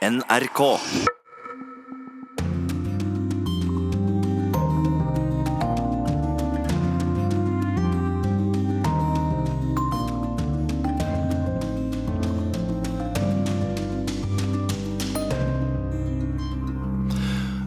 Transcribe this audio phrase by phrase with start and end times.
[0.00, 0.60] NRK.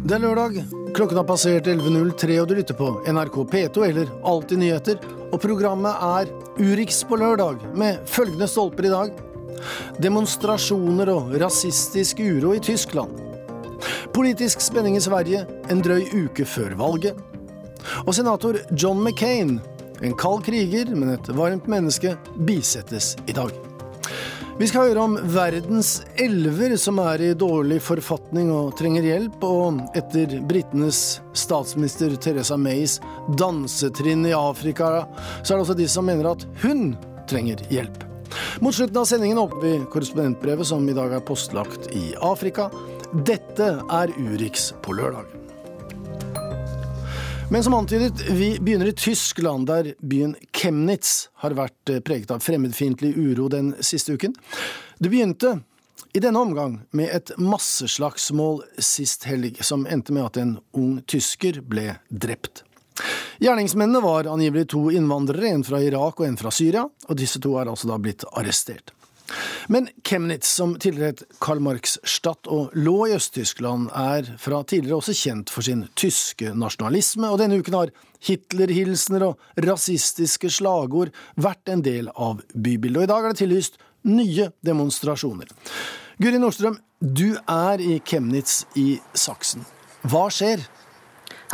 [0.04, 0.64] Det er lørdag.
[0.94, 4.98] Klokken har passert 11.03, og du lytter på NRK P2 eller Alltid nyheter.
[5.30, 9.14] Og programmet er Urix på lørdag, med følgende stolper i dag.
[10.02, 13.20] Demonstrasjoner og rasistisk uro i Tyskland.
[14.14, 17.20] Politisk spenning i Sverige en drøy uke før valget.
[18.06, 19.60] Og senator John McCain,
[20.04, 22.16] en kald kriger, men et varmt menneske,
[22.48, 23.52] bisettes i dag.
[24.60, 29.82] Vi skal høre om verdens elver som er i dårlig forfatning og trenger hjelp, og
[29.98, 31.00] etter britenes
[31.34, 33.00] statsminister Teresa Mays
[33.40, 35.08] dansetrinn i Afrika,
[35.42, 36.92] så er det også de som mener at hun
[37.30, 38.13] trenger hjelp.
[38.62, 42.70] Mot slutten av sendingen åpner vi korrespondentbrevet som i dag er postlagt i Afrika.
[43.14, 45.30] Dette er Urix på lørdag.
[47.52, 53.12] Men som antydet, vi begynner i Tyskland, der byen Chemnitz har vært preget av fremmedfiendtlig
[53.14, 54.34] uro den siste uken.
[54.98, 55.60] Det begynte
[56.14, 61.62] i denne omgang med et masseslagsmål sist helg, som endte med at en ung tysker
[61.62, 62.64] ble drept.
[63.44, 67.56] Gjerningsmennene var angivelig to innvandrere, en fra Irak og en fra Syria, og disse to
[67.60, 68.94] er altså da blitt arrestert.
[69.68, 75.00] Men Chemnitz, som tidligere het Karl Marx Stadt og lå i Øst-Tyskland, er fra tidligere
[75.00, 81.72] også kjent for sin tyske nasjonalisme, og denne uken har Hitler-hilsener og rasistiske slagord vært
[81.72, 83.02] en del av bybildet.
[83.02, 85.50] Og i dag er det tillyst nye demonstrasjoner.
[86.22, 89.66] Guri Nordstrøm, du er i Chemnitz i Saksen.
[90.08, 90.64] Hva skjer?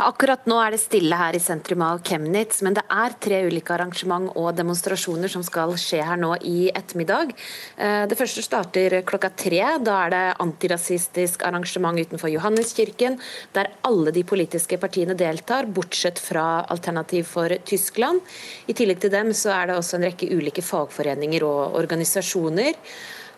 [0.00, 3.74] Akkurat nå er det stille her i sentrum av Chemnitz, men det er tre ulike
[3.74, 7.34] arrangement og demonstrasjoner som skal skje her nå i ettermiddag.
[7.76, 9.60] Eh, det første starter klokka tre.
[9.84, 13.20] Da er det antirasistisk arrangement utenfor Johanneskirken,
[13.52, 18.24] der alle de politiske partiene deltar, bortsett fra Alternativ for Tyskland.
[18.72, 22.72] I tillegg til dem så er det også en rekke ulike fagforeninger og organisasjoner.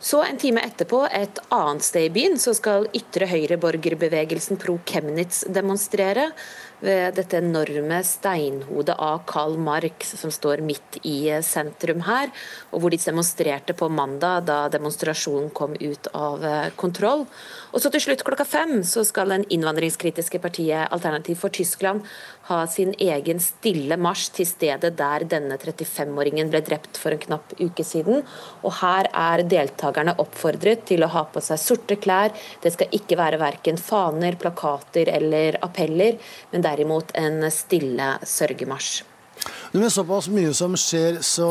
[0.03, 5.45] Så en time etterpå, et annet sted i byen, så skal ytre høyre-borgerbevegelsen Pro Chemnitz
[5.47, 6.33] demonstrere
[6.83, 12.33] ved dette enorme steinhodet av Karl Marx som står midt i sentrum her,
[12.75, 16.45] og hvor de demonstrerte på mandag da demonstrasjonen kom ut av
[16.77, 17.27] kontroll.
[17.73, 22.03] Og så til slutt klokka fem så skal den innvandringskritiske partiet Alternativ for Tyskland
[22.49, 27.55] ha sin egen stille marsj til stedet der denne 35-åringen ble drept for en knapp
[27.61, 28.25] uke siden.
[28.67, 32.35] Og her er deltakerne oppfordret til å ha på seg sorte klær.
[32.63, 36.19] Det skal ikke være verken faner, plakater eller appeller,
[36.53, 39.03] men derimot en stille sørgemarsj.
[39.73, 41.49] Med såpass mye som skjer, så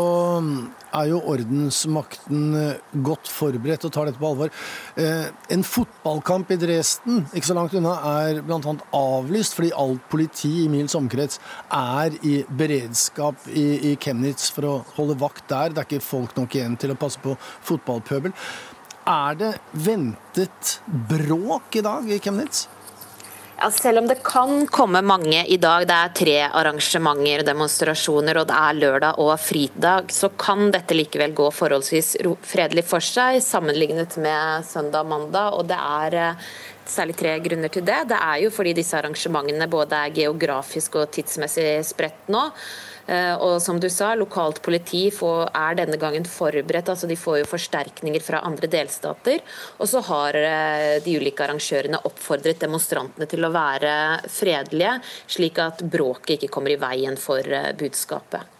[0.93, 4.51] er jo ordensmakten eh, godt forberedt og tar dette på alvor.
[4.99, 8.75] Eh, en fotballkamp i Dresden, ikke så langt unna, er bl.a.
[8.95, 11.41] avlyst fordi alt politi i mils omkrets
[11.73, 15.73] er i beredskap i, i Chemnitz for å holde vakt der.
[15.73, 17.33] Det er ikke folk nok igjen til å passe på
[17.71, 18.35] fotballpøbel.
[19.09, 20.77] Er det ventet
[21.09, 22.67] bråk i dag i Chemnitz?
[23.61, 28.39] Ja, selv om det kan komme mange i dag, det er tre arrangementer og demonstrasjoner,
[28.41, 33.37] og det er lørdag og fridag, så kan dette likevel gå forholdsvis fredelig for seg
[33.45, 35.59] sammenlignet med søndag og mandag.
[35.59, 36.47] og det er eh,
[36.89, 37.99] særlig tre grunner til det.
[38.09, 42.47] Det er jo fordi disse arrangementene både er geografisk og tidsmessig spredt nå.
[43.07, 46.89] Eh, og som du sa, lokalt politi er denne gangen forberedt.
[46.89, 49.41] altså De får jo forsterkninger fra andre delstater.
[49.79, 53.93] Og så har eh, de ulike arrangørene oppfordret demonstrantene til å være
[54.29, 54.97] fredelige,
[55.27, 58.57] slik at bråket ikke kommer i veien for eh, budskapet.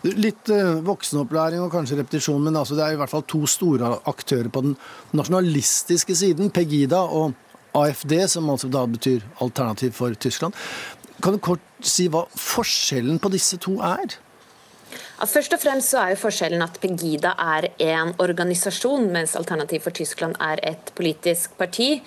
[0.00, 0.48] Litt
[0.86, 4.62] voksenopplæring og kanskje repetisjon, men altså det er i hvert fall to store aktører på
[4.64, 4.72] den
[5.12, 7.34] nasjonalistiske siden, Pegida og
[7.76, 10.56] AFD, som altså da betyr Alternativ for Tyskland.
[11.20, 14.16] Kan du kort si hva forskjellen på disse to er?
[15.20, 19.94] Først og fremst så er jo forskjellen at Pegida er en organisasjon, mens Alternativ for
[19.96, 21.98] Tyskland er et politisk parti.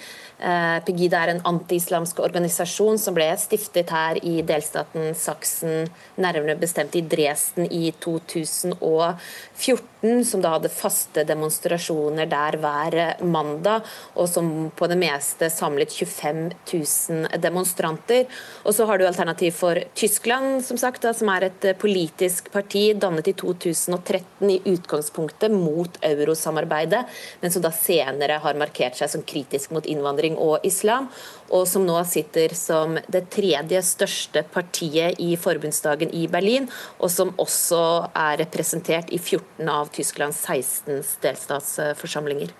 [0.44, 5.88] Eh, Pegida er en anti-islamsk organisasjon som ble stiftet her i delstaten Saksen,
[6.20, 13.88] nærmere bestemt i Dresden i 2014, som da hadde faste demonstrasjoner der hver mandag,
[14.20, 18.28] og som på det meste samlet 25 000 demonstranter.
[18.68, 22.90] Og så har du Alternativ for Tyskland, som sagt, da, som er et politisk parti
[23.00, 27.08] dannet i 2013 i utgangspunktet mot eurosamarbeidet,
[27.40, 31.10] men som da senere har markert seg som kritisk mot innvandring innvandring og islam,
[31.52, 36.70] og som nå sitter som det tredje største partiet i forbundsdagen i Berlin,
[37.00, 42.52] og som også er representert i 14 av Tysklands 16 delstatsforsamlinger.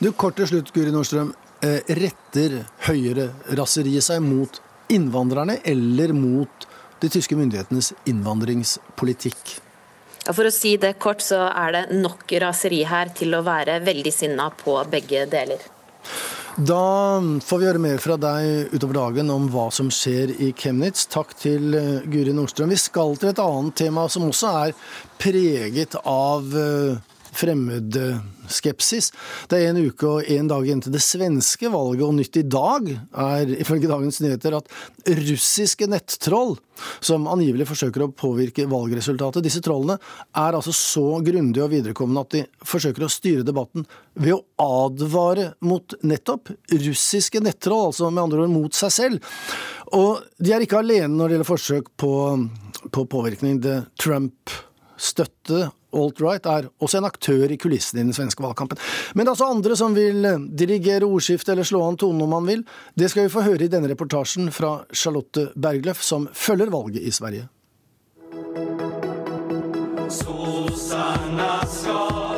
[0.00, 1.34] Du, Kort til slutt, Guri Nordstrøm.
[1.62, 6.66] eh, retter høyre-raseriet seg mot innvandrerne eller mot
[7.00, 9.60] de tyske myndighetenes innvandringspolitikk?
[10.26, 13.80] Ja, For å si det kort, så er det nok raseri her til å være
[13.82, 15.62] veldig sinna på begge deler.
[16.56, 21.06] Da får vi høre mer fra deg utover dagen om hva som skjer i Chemnitz.
[21.08, 22.74] Takk til eh, Guri Nordstrøm.
[22.74, 24.74] Vi skal til et annet tema som også er
[25.22, 27.00] preget av eh,
[27.32, 29.10] fremmedskepsis.
[29.48, 32.44] Det er en uke og en dag igjen til det svenske valget, og nytt i
[32.46, 34.70] dag er ifølge Dagens Nyheter at
[35.22, 36.56] russiske nettroll,
[37.04, 42.36] som angivelig forsøker å påvirke valgresultatet, disse trollene er altså så grundige og viderekommende at
[42.36, 44.42] de forsøker å styre debatten ved å
[44.84, 49.36] advare mot nettopp russiske nettroll, altså med andre ord mot seg selv.
[49.92, 52.14] Og de er ikke alene når det gjelder forsøk på,
[52.92, 53.60] på påvirkning.
[53.62, 58.80] Det Trump-støtte alt-right er også en aktør i kulissene i den svenske valgkampen.
[59.14, 62.34] Men det er altså andre som vil eh, dirigere ordskiftet eller slå an tonen om
[62.36, 62.66] man vil.
[62.98, 67.14] Det skal vi få høre i denne reportasjen fra Charlotte Bergløff, som følger valget i
[67.14, 67.48] Sverige.
[70.12, 72.31] Sossarna skal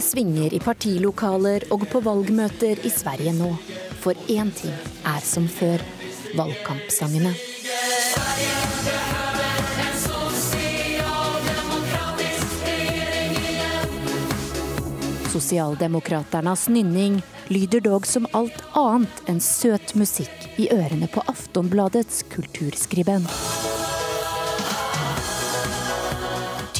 [0.00, 3.50] Det svinger i partilokaler og på valgmøter i Sverige nå.
[4.00, 4.72] For én ting
[5.04, 5.82] er som før
[6.38, 7.34] valgkampsangene.
[15.34, 17.20] Sosialdemokraternas nynning
[17.52, 23.28] lyder dog som alt annet enn søt musikk i ørene på Aftonbladets kulturskribent.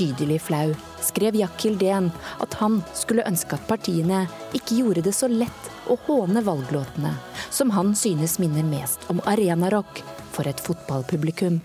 [0.01, 0.71] Tydelig flau
[1.05, 2.07] skrev Jack Hildén
[2.41, 4.23] at han skulle ønske at partiene
[4.57, 7.11] ikke gjorde det så lett å håne valglåtene,
[7.53, 10.01] som han synes minner mest om arenarock
[10.33, 11.61] for et fotballpublikum.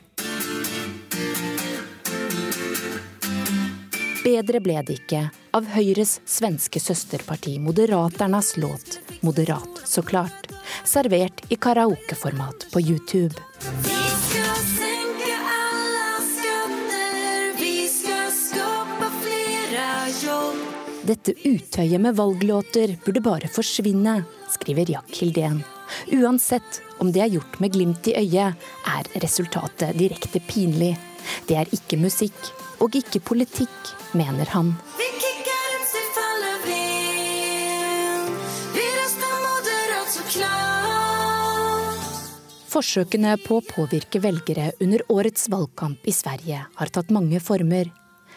[4.25, 10.51] Bedre ble det ikke av Høyres svenske søsterparti Moderaternas låt 'Moderat så klart',
[10.83, 13.94] servert i karaokeformat på YouTube.
[21.05, 25.59] Dette utøyet med valglåter burde bare forsvinne, skriver Jack Hildén.
[26.17, 28.57] Uansett om det er gjort med glimt i øyet,
[28.89, 30.95] er resultatet direkte pinlig.
[31.45, 32.39] Det er ikke musikk,
[32.81, 34.73] og ikke politikk, mener han.
[42.73, 47.93] Forsøkene på å påvirke velgere under årets valgkamp i Sverige har tatt mange former.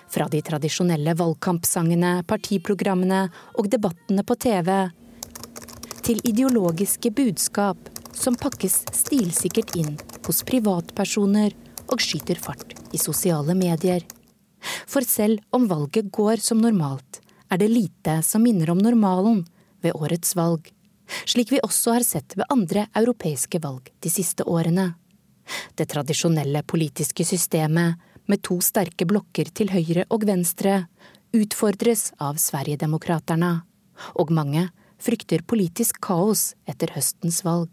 [0.08, 3.26] Fra de tradisjonelle valgkampsangene, partiprogrammene
[3.60, 4.72] og debattene på TV
[6.08, 11.52] til ideologiske budskap som pakkes stilsikkert inn hos privatpersoner
[11.88, 14.04] og skyter fart i sosiale medier.
[14.88, 17.20] For selv om valget går som normalt,
[17.52, 19.44] er det lite som minner om normalen
[19.84, 20.72] ved årets valg.
[21.28, 24.90] Slik vi også har sett ved andre europeiske valg de siste årene.
[25.76, 30.84] Det tradisjonelle politiske systemet med to sterke blokker til høyre og venstre,
[31.34, 33.62] utfordres av Sverigedemokraterna,
[34.14, 34.68] og mange
[35.02, 37.72] frykter politisk kaos etter høstens valg.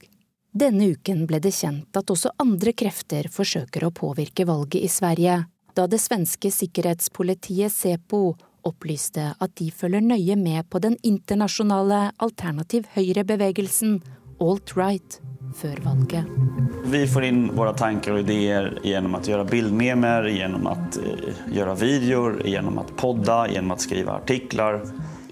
[0.56, 5.44] Denne uken ble det kjent at også andre krefter forsøker å påvirke valget i Sverige,
[5.76, 12.88] da det svenske sikkerhetspolitiet Sepo opplyste at de følger nøye med på den internasjonale alternativ
[12.96, 14.00] høyre-bevegelsen
[14.40, 15.20] alt-right
[15.56, 16.28] før valget.
[16.86, 20.76] Vi får inn våre tanker og ideer gjennom å gjøre bildmemer, gjennom å
[21.52, 24.82] gjøre videoer, gjennom å podde, gjennom å skrive artikler.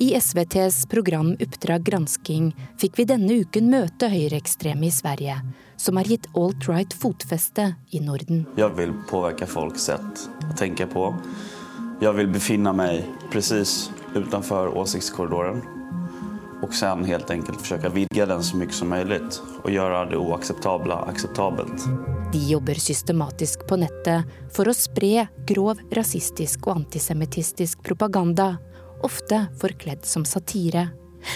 [0.03, 2.49] I SVTs program Uppdrag gransking
[2.81, 5.37] fikk vi denne uken møte høyreekstreme i Sverige,
[5.77, 8.47] som har gitt alt-right fotfeste i Norden.
[8.57, 11.11] Jeg vil påvirke folks sett å tenke på.
[12.01, 15.61] Jeg vil befinne meg presis utenfor åsiktskorridoren
[16.63, 20.95] och sen helt enkelt försöka vidga den så mycket som möjligt och göra det oakseptabla
[20.95, 21.83] akseptabelt.
[22.31, 28.57] De jobber systematisk på nettet for å spre grov rasistisk og antisemittistisk propaganda,
[29.03, 30.87] ofte forkledd som satire,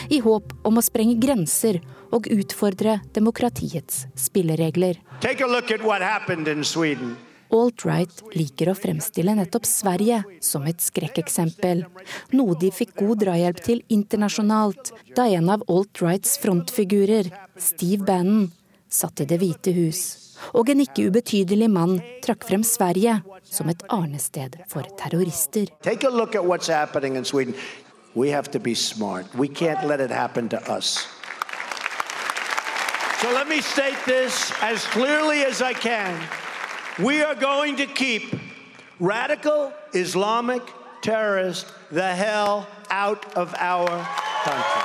[0.09, 1.81] i håp om å sprenge grenser
[2.11, 4.97] og utfordre demokratiets spilleregler.
[5.21, 7.17] Take a look at what happened in Sweden.
[7.53, 11.85] Alt-right liker å fremstille nettopp Sverige som et skrekkeksempel,
[12.35, 18.49] noe de fikk god drahjelp til internasjonalt da en av alt-rights frontfigurer, Steve Bannon,
[18.89, 20.01] satt i Det hvite hus,
[20.53, 25.71] og en ikke ubetydelig mann trakk frem Sverige som et arnested for terrorister.
[25.81, 27.55] Take a look at what's happening in Sweden.
[28.15, 29.25] We have to be smart.
[29.35, 31.07] We can't let it happen to us.
[33.21, 36.13] So let me state this as clearly as I can.
[36.99, 38.23] We are going to keep
[38.99, 40.63] radical Islamic
[41.03, 44.05] terrorists the hell out of our
[44.43, 44.81] country.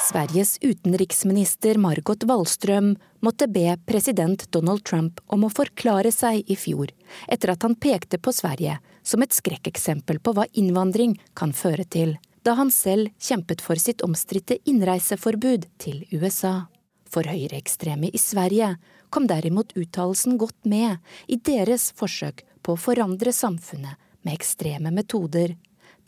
[0.00, 6.92] Sveriges utenriksminister Margot Wallström måtte be president Donald Trump om å forklare seg i fjor,
[7.28, 12.18] etter at han pekte på Sverige som et skrekkeksempel på hva innvandring kan føre til,
[12.44, 16.68] da han selv kjempet for sitt omstridte innreiseforbud til USA.
[17.08, 18.74] For høyreekstreme i Sverige
[19.10, 23.96] kom derimot uttalelsen godt med i deres forsøk på å forandre samfunnet
[24.26, 25.56] med ekstreme metoder,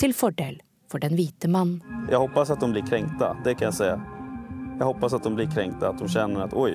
[0.01, 1.79] til fordel for den hvite mann.
[2.11, 3.91] Jeg håper at de blir krenkta, det kan jeg si.
[4.81, 6.73] Jeg håper at de blir krenkta, at de kjenner at oi,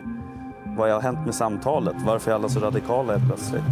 [0.75, 1.97] hva har hendt med samtalet?
[2.03, 3.63] Hvorfor er alle så radikale plutselig?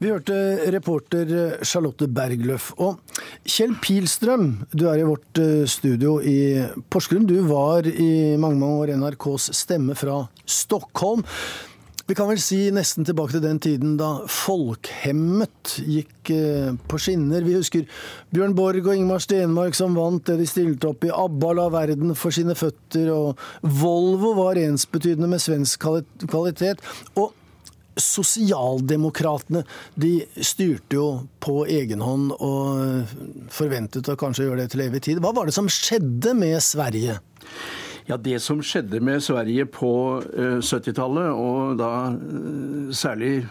[0.00, 0.34] Vi hørte
[0.72, 2.70] reporter Charlotte Bergløff.
[2.80, 3.00] Og
[3.44, 6.38] Kjell Pilstrøm, du er i vårt eh, studio i
[6.88, 7.26] Porsgrunn.
[7.28, 11.20] Du var i mange mange år NRKs stemme fra Stockholm.
[12.08, 17.44] Vi kan vel si nesten tilbake til den tiden da Folkhemmet gikk eh, på skinner.
[17.44, 17.84] Vi husker
[18.32, 21.12] Bjørn Borg og Ingmar Stenmark som vant det de stilte opp i.
[21.12, 25.84] ABBA la verden for sine føtter, og Volvo var ensbetydende med svensk
[26.24, 26.82] kvalitet.
[27.20, 27.36] Og
[28.00, 29.64] Sosialdemokratene
[30.00, 31.06] de styrte jo
[31.42, 33.12] på egen hånd og
[33.52, 35.22] forventet å kanskje gjøre det til evig tid.
[35.22, 37.20] Hva var det som skjedde med Sverige?
[38.08, 43.44] Ja, Det som skjedde med Sverige på 70-tallet, eh, og da eh, særlig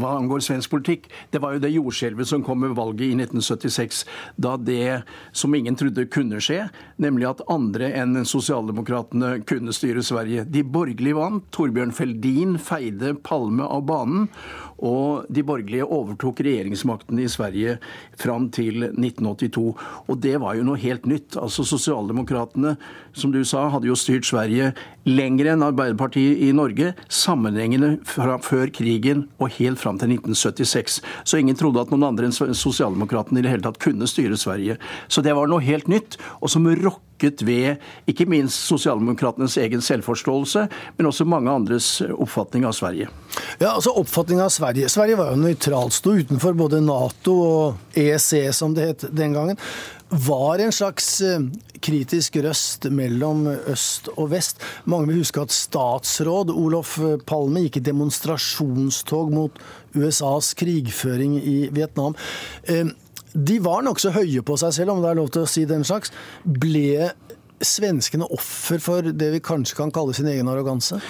[0.00, 4.04] hva angår svensk politikk, det var jo det jordskjelvet som kom med valget i 1976.
[4.40, 5.02] Da det
[5.32, 6.66] som ingen trodde kunne skje,
[7.00, 10.46] nemlig at andre enn sosialdemokratene kunne styre Sverige.
[10.48, 11.46] De borgerlige vant.
[11.54, 14.28] Torbjørn Feldin feide Palme av banen.
[14.80, 17.76] Og de borgerlige overtok regjeringsmakten i Sverige
[18.18, 19.64] fram til 1982.
[20.08, 21.36] Og det var jo noe helt nytt.
[21.40, 22.76] Altså Sosialdemokratene,
[23.12, 24.72] som du sa, hadde jo styrt Sverige
[25.08, 31.00] lenger enn Arbeiderpartiet i Norge, sammenhengende fra før krigen og helt fram til 1976.
[31.24, 34.80] Så ingen trodde at noen andre enn sosialdemokratene i det hele tatt kunne styre Sverige.
[35.08, 40.66] Så det var noe helt nytt, og som rokket ved ikke minst sosialdemokratenes egen selvforståelse,
[40.96, 43.10] men også mange andres oppfatning av Sverige.
[43.60, 44.88] Ja, altså oppfatning av Sverige.
[44.88, 49.58] Sverige var jo nøytralt, sto utenfor både Nato og EEC, som det het den gangen
[50.10, 51.42] var en slags eh,
[51.80, 54.58] kritisk røst mellom øst og vest.
[54.90, 56.96] Mange vil huske at statsråd Olof
[57.26, 59.62] Palme gikk i demonstrasjonstog mot
[59.94, 62.18] USAs krigføring i Vietnam.
[63.34, 65.86] De var nokså høye på seg selv, om det er lov til å si den
[65.86, 66.14] slags.
[66.44, 67.12] Ble
[67.60, 71.00] svenskene offer for det vi kanskje kan kalle sin egen arroganse?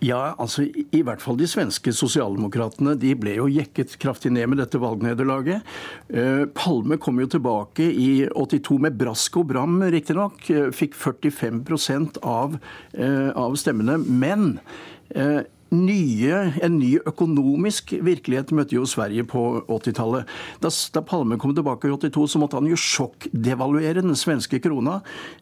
[0.00, 2.94] Ja, altså i hvert fall de svenske sosialdemokratene.
[2.96, 5.66] De ble jo jekket kraftig ned med dette valgnederlaget.
[6.08, 10.40] Eh, Palme kom jo tilbake i 82 med brask og bram, riktignok.
[10.48, 12.56] Eh, fikk 45 av,
[12.94, 13.98] eh, av stemmene.
[14.08, 14.60] Men
[15.74, 20.30] nye, en ny økonomisk virkelighet møtte jo Sverige på 80-tallet.
[20.62, 25.00] Da, da, Palme kom tilbake i 82, så måtte han jo sjokkdevaluere den svenske krona,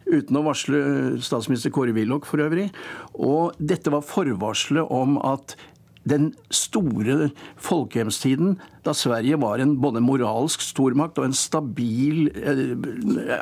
[0.08, 0.82] uten å varsle
[1.24, 2.68] statsminister Kåre Willoch for øvrig.
[3.16, 5.56] Og dette var forvarselet om at
[6.08, 7.30] den store
[7.60, 8.56] folkehjemstiden,
[8.86, 12.62] da Sverige var en både moralsk stormakt og en stabil eh,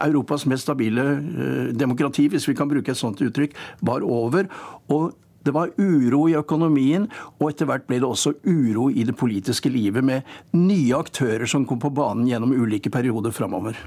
[0.08, 3.54] Europas mest stabile eh, demokrati, hvis vi kan bruke et sånt uttrykk,
[3.86, 4.50] var over.
[4.90, 5.14] Og
[5.46, 9.70] det var uro i økonomien, og etter hvert ble det også uro i det politiske
[9.72, 10.26] livet, med
[10.56, 13.78] nye aktører som kom på banen gjennom ulike perioder framover.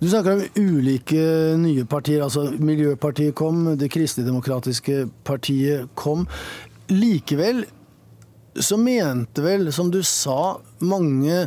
[0.00, 2.22] Du snakker om ulike nye partier.
[2.22, 6.26] altså Miljøpartiet kom, Det kristeligdemokratiske partiet kom.
[6.88, 7.64] Likevel
[8.60, 11.46] så mente vel, som du sa, mange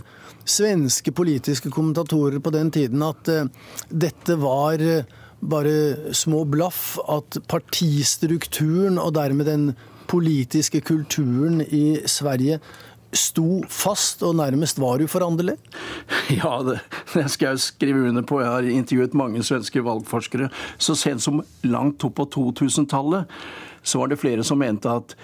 [0.49, 3.47] svenske politiske kommentatorer på den tiden at uh,
[3.89, 9.71] dette var uh, bare små blaff at partistrukturen og dermed den
[10.09, 12.59] politiske kulturen i Sverige
[13.15, 15.57] sto fast og nærmest var uforanderlig?
[16.39, 16.77] Ja, det,
[17.13, 18.41] det skal jeg skrive under på.
[18.41, 20.49] Jeg har intervjuet mange svenske valgforskere.
[20.77, 23.29] Så sent som langt opp på 2000-tallet
[23.81, 25.15] så var det flere som mente at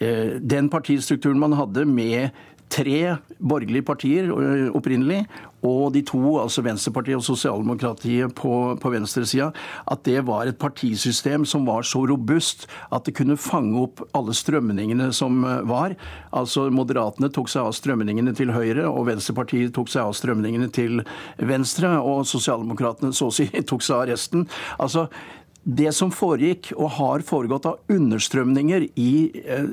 [0.00, 2.30] eh, den partistrukturen man hadde med
[2.72, 5.24] tre borgerlige partier eh, opprinnelig,
[5.66, 9.48] og de to, altså Venstrepartiet og Sosialdemokratiet på, på venstresida,
[9.90, 14.36] at det var et partisystem som var så robust at det kunne fange opp alle
[14.36, 15.96] strømningene som eh, var.
[16.36, 21.02] Altså Moderatene tok seg av strømningene til høyre, og Venstrepartiet tok seg av strømningene til
[21.38, 24.46] venstre, og Sosialdemokratene så å si tok seg av resten.
[24.78, 25.08] Altså,
[25.68, 29.12] det som foregikk og har foregått av understrømninger i,
[29.44, 29.66] eh,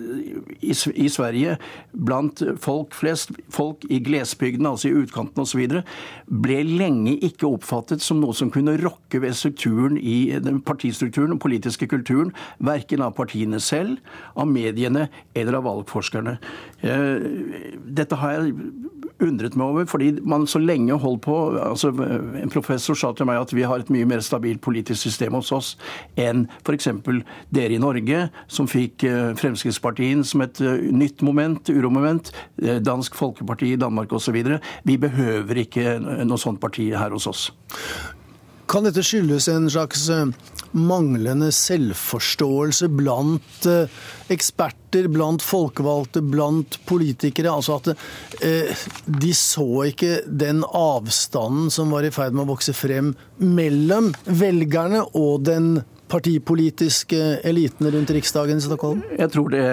[0.59, 1.55] i, i, Sverige
[1.91, 5.79] blant folk flest, folk i glesbygdene, altså i utkanten osv.,
[6.27, 11.43] ble lenge ikke oppfattet som noe som kunne rokke ved strukturen i den partistrukturen og
[11.45, 14.01] politiske kulturen, verken av partiene selv,
[14.35, 16.37] av mediene eller av valgforskerne.
[16.83, 17.29] Eh,
[17.95, 18.55] dette har jeg
[19.23, 23.39] undret meg over, fordi man så lenge holdt på altså En professor sa til meg
[23.39, 25.73] at vi har et mye mer stabilt politisk system hos oss
[26.19, 26.89] enn f.eks.
[27.53, 32.31] dere i Norge, som fikk eh, Fremskrittspartiet som et eh, nytt moment, uromoment,
[32.61, 34.37] eh, Dansk Folkeparti i Danmark osv.
[34.83, 37.47] Vi behøver ikke noe sånt parti her hos oss.
[38.69, 40.07] Kan dette skyldes en slags
[40.75, 43.91] manglende selvforståelse blant eh,
[44.33, 47.53] eksperter, blant folkevalgte, blant politikere.
[47.53, 47.91] Altså at
[48.45, 54.13] eh, de så ikke den avstanden som var i ferd med å vokse frem mellom
[54.25, 55.77] velgerne og den
[56.15, 59.01] partipolitiske eliten rundt Riksdagen i Stockholm?
[59.19, 59.63] Jeg tror det,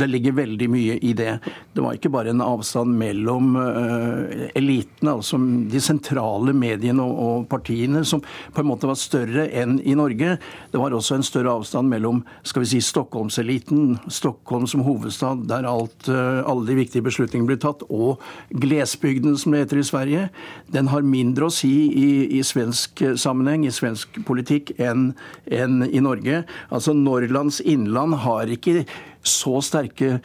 [0.00, 1.34] det, ligger veldig mye i det.
[1.74, 5.36] Det var ikke bare en avstand mellom uh, elitene, altså
[5.68, 10.38] de sentrale mediene og, og, partiene, som på en måte var større enn i Norge.
[10.72, 15.68] Det var også en større avstand mellom skal vi si, Stockholmseliten, Stockholm som hovedstad, der
[15.68, 18.24] alt, uh, alle de viktige beslutningene blir tatt, og
[18.64, 20.24] glesbygden, som det heter i Sverige.
[20.72, 25.10] Den har mindre å si i, i svensk sammenheng, i svensk politikk, enn
[25.46, 26.42] enn i Norge.
[26.70, 28.84] Altså Norrlands innland har ikke
[29.22, 30.18] så sterke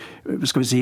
[0.47, 0.81] skal vi si,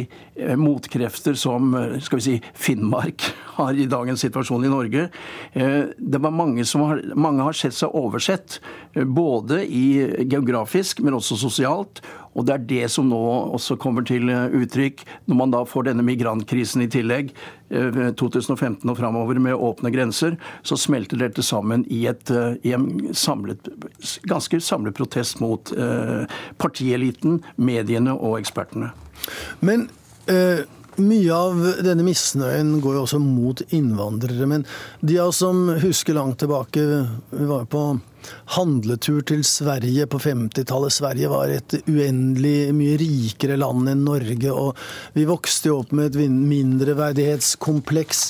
[0.59, 5.09] motkrefter som skal vi si, Finnmark har i dagens situasjon i Norge.
[5.53, 8.59] Eh, det var mange som har, mange har sett seg oversett,
[8.93, 9.85] eh, både i
[10.25, 12.03] geografisk, men også sosialt.
[12.31, 13.19] Og det er det som nå
[13.57, 17.35] også kommer til eh, uttrykk når man da får denne migrantkrisen i tillegg,
[17.71, 22.27] 2015 og framover med åpne grenser, så smelter dette sammen i, et,
[22.67, 23.69] i en samlet,
[24.27, 25.71] ganske samlet protest mot
[26.59, 28.93] partieliten, mediene og ekspertene.
[29.61, 29.89] Men
[30.27, 30.65] øh
[30.99, 34.47] mye av denne misnøyen går jo også mot innvandrere.
[34.49, 34.65] Men
[34.99, 36.83] de av oss som husker langt tilbake,
[37.31, 37.85] vi var på
[38.57, 40.93] handletur til Sverige på 50-tallet.
[40.93, 44.77] Sverige var et uendelig mye rikere land enn Norge, og
[45.15, 48.27] vi vokste jo opp med et mindreverdighetskompleks.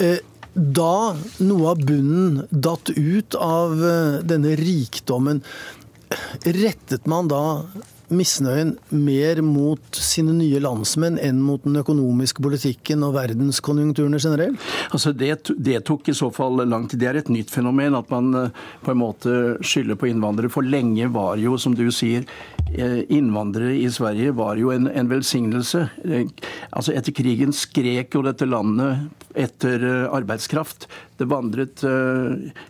[0.00, 0.18] Eh,
[0.54, 5.44] da noe av bunnen datt ut av eh, denne rikdommen,
[6.42, 7.44] rettet man da
[8.10, 14.70] misnøyen mer mot sine nye landsmenn enn mot den økonomiske politikken og verdenskonjunkturene generelt?
[14.90, 17.02] Altså det, det, tok i så fall lang tid.
[17.02, 20.52] Det er et nytt fenomen at man eh, på en måte skylder på innvandrere.
[20.52, 22.26] For lenge var jo, som du sier,
[22.72, 25.86] eh, innvandrere i Sverige var jo en, en velsignelse.
[26.04, 26.26] Eh,
[26.70, 30.88] altså Etter krigen skrek jo dette landet etter arbeidskraft.
[31.20, 31.84] Det vandret,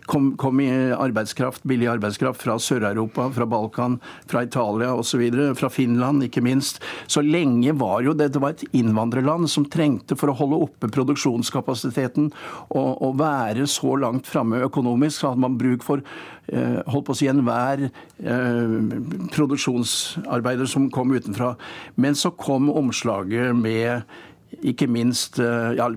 [0.05, 3.95] kom, kom arbeidskraft, billig arbeidskraft fra Sør-Europa, fra Balkan,
[4.29, 5.23] fra Italia osv
[5.57, 6.81] fra Finland ikke minst.
[7.11, 10.91] Så lenge var jo det, det var et innvandrerland som trengte for å holde oppe
[10.91, 12.31] produksjonskapasiteten
[12.69, 16.03] og, og være så langt framme økonomisk, så hadde man bruk for
[16.51, 18.75] eh, holdt på å si enhver eh,
[19.35, 21.55] produksjonsarbeider som kom utenfra.
[21.95, 24.05] Men så kom omslaget med
[24.67, 25.87] ikke minst eh, ja,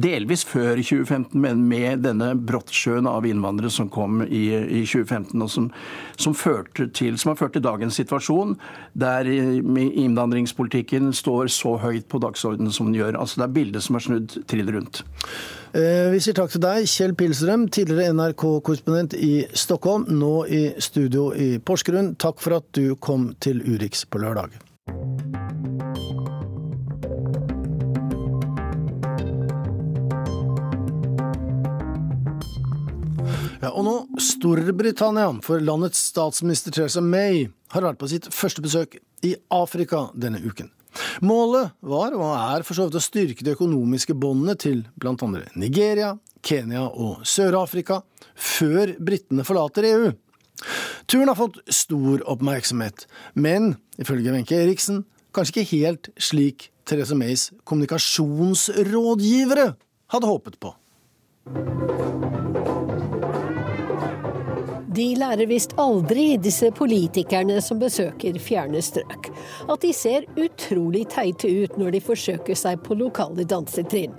[0.00, 5.50] Delvis før 2015, men med denne brottsjøen av innvandrere som kom i, i 2015, og
[5.50, 5.68] som,
[6.16, 6.36] som,
[6.94, 8.56] til, som, har ført til dagens situasjon,
[8.94, 13.18] der innvandringspolitikken står så høyt på dagsordenen som den gjør.
[13.20, 15.02] Altså Det er bildet som er snudd trill rundt.
[15.70, 21.30] Eh, vi sier takk til deg, Kjell Pilstrøm, tidligere NRK-korrespondent i Stockholm, nå i studio
[21.34, 22.14] i Porsgrunn.
[22.18, 24.56] Takk for at du kom til Urix på lørdag.
[33.60, 33.92] Ja, og nå
[34.24, 37.42] Storbritannia, for landets statsminister Theresa May
[37.74, 38.96] har vært på sitt første besøk
[39.26, 40.70] i Afrika denne uken.
[41.20, 45.12] Målet var, og er for så vidt, å styrke de økonomiske båndene til bl.a.
[45.60, 48.00] Nigeria, Kenya og Sør-Afrika
[48.32, 50.08] før britene forlater EU.
[51.04, 53.04] Turen har fått stor oppmerksomhet,
[53.36, 55.04] men ifølge Wenche Eriksen
[55.36, 59.76] kanskje ikke helt slik Theresa Mays kommunikasjonsrådgivere
[60.16, 60.72] hadde håpet på.
[64.90, 69.28] De lærer visst aldri, disse politikerne som besøker fjerne strøk,
[69.70, 74.16] at de ser utrolig teite ut når de forsøker seg på lokale dansetrinn.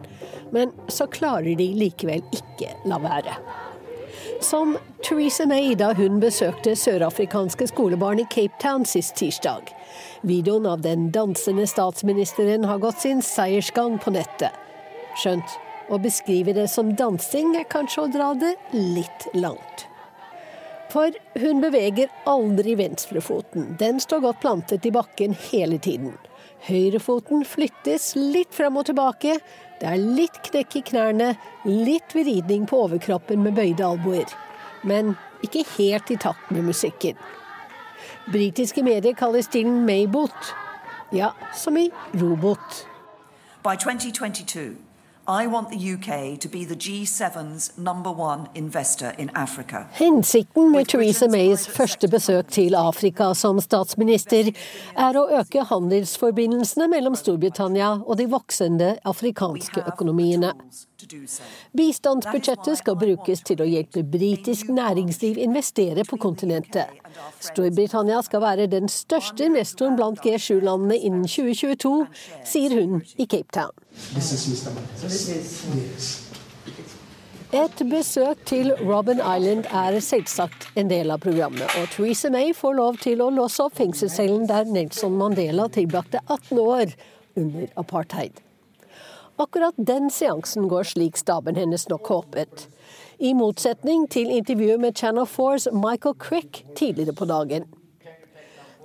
[0.56, 3.36] Men så klarer de likevel ikke la være.
[4.42, 9.76] Som Theresa May da hun besøkte sørafrikanske skolebarn i Cape Town sist tirsdag.
[10.24, 14.56] Videoen av den dansende statsministeren har gått sin seiersgang på nettet.
[15.20, 15.60] Skjønt,
[15.92, 19.91] å beskrive det som dansing er kanskje å dra det litt langt.
[20.92, 23.76] For hun beveger aldri venstrefoten.
[23.80, 26.18] Den står godt plantet i bakken hele tiden.
[26.68, 29.38] Høyrefoten flyttes litt frem og tilbake.
[29.80, 31.30] Det er litt knekk i knærne,
[31.66, 34.28] litt vridning på overkroppen med bøyde albuer.
[34.84, 37.18] Men ikke helt i takt med musikken.
[38.30, 40.54] Britiske medier kaller stilen Maybot.
[41.16, 41.88] Ja, som i
[42.20, 42.86] robot.
[43.64, 44.91] By 2022
[45.28, 49.86] i want the UK to be the G7's number one investor in Africa.
[49.92, 54.52] Hensikten med Theresa Mays første besøk til Afrika som statsminister
[54.98, 60.54] er å øke handelsforbindelsene mellom Storbritannia og de voksende afrikanske økonomiene.
[61.78, 66.92] Bistandsbudsjettet skal brukes til å hjelpe britisk næringsliv investere på kontinentet.
[67.42, 71.94] Storbritannia skal være den største investoren blant G7-landene innen 2022,
[72.48, 73.74] sier hun i Cape Town.
[77.52, 82.78] Et besøk til Robben Island er selvsagt en del av programmet, og Theresa May får
[82.78, 86.96] lov til å låse opp fengselscellen der Nelson Mandela tilbrakte 18 år
[87.36, 88.40] under apartheid.
[89.42, 92.68] Akkurat den seansen går slik staben hennes nok håpet.
[93.18, 97.66] I motsetning til intervjuet med Channel 4s Michael Crick tidligere på dagen.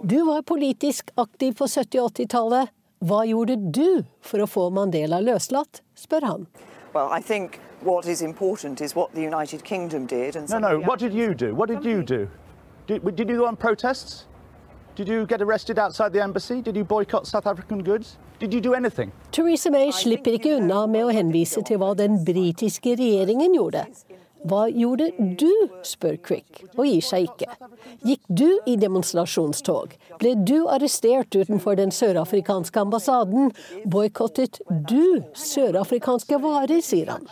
[0.03, 2.73] Du var politisk aktiv på 70- og 80-tallet.
[3.05, 6.47] Hva gjorde du for å få Mandela løslatt, spør han.
[6.95, 10.37] Well, I think what is important is what the United Kingdom did.
[10.49, 11.55] no, no, what did you do?
[11.55, 12.29] What did you do?
[12.87, 14.25] Did, did you go on protests?
[14.95, 16.63] Did you get arrested outside the embassy?
[16.63, 18.17] Did you boycott South African goods?
[18.39, 23.87] Theresa May slipper ikke unna med å henvise til hva den britiske regjeringen gjorde.
[24.47, 25.09] Hva gjorde
[25.41, 25.51] du,
[25.83, 27.49] spør Crick, og gir seg ikke.
[28.07, 29.97] Gikk du i demonstrasjonstog?
[30.21, 33.51] Ble du arrestert utenfor den sørafrikanske ambassaden?
[33.91, 37.27] Boikottet du sørafrikanske varer, sier han.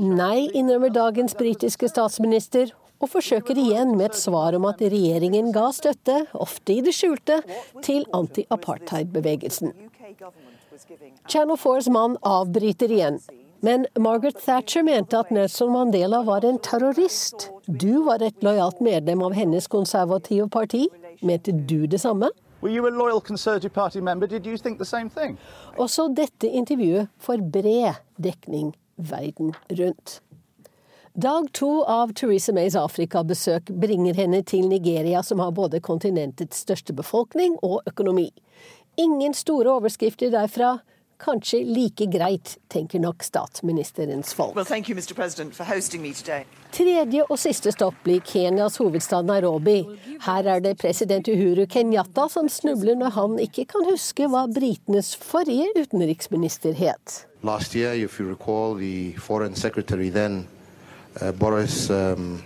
[0.00, 5.68] Nei, innrømmer dagens britiske statsminister, og forsøker igjen med et svar om at regjeringen ga
[5.76, 7.42] støtte, ofte i det skjulte,
[7.84, 9.74] til anti-apartheid-bevegelsen.
[11.28, 13.18] Channel 4s mann avbryter igjen.
[13.60, 17.50] Men Margaret Thatcher mente at Nelson Mandela var en terrorist.
[17.66, 20.88] Du var et lojalt medlem av hennes konservative parti.
[21.20, 22.28] Mente du det samme?
[25.76, 30.20] Også dette intervjuet får bred dekning verden rundt.
[31.14, 36.92] Dag to av Theresa Mays Afrikabesøk bringer henne til Nigeria, som har både kontinentets største
[36.92, 38.32] befolkning og økonomi.
[38.96, 40.78] Ingen store overskrifter derfra.
[41.18, 44.54] Kanskje like greit, tenker nok statsministerens folk.
[44.56, 44.96] Well, you,
[46.72, 49.84] Tredje og siste stopp blir Kenyas hovedstad Nairobi.
[50.26, 55.14] Her er det president Uhuru Kenyatta som snubler når han ikke kan huske hva britenes
[55.16, 57.26] forrige utenriksminister het.
[57.42, 60.46] Last year, if you recall, the foreign secretary then
[61.22, 62.42] uh, Boris, um,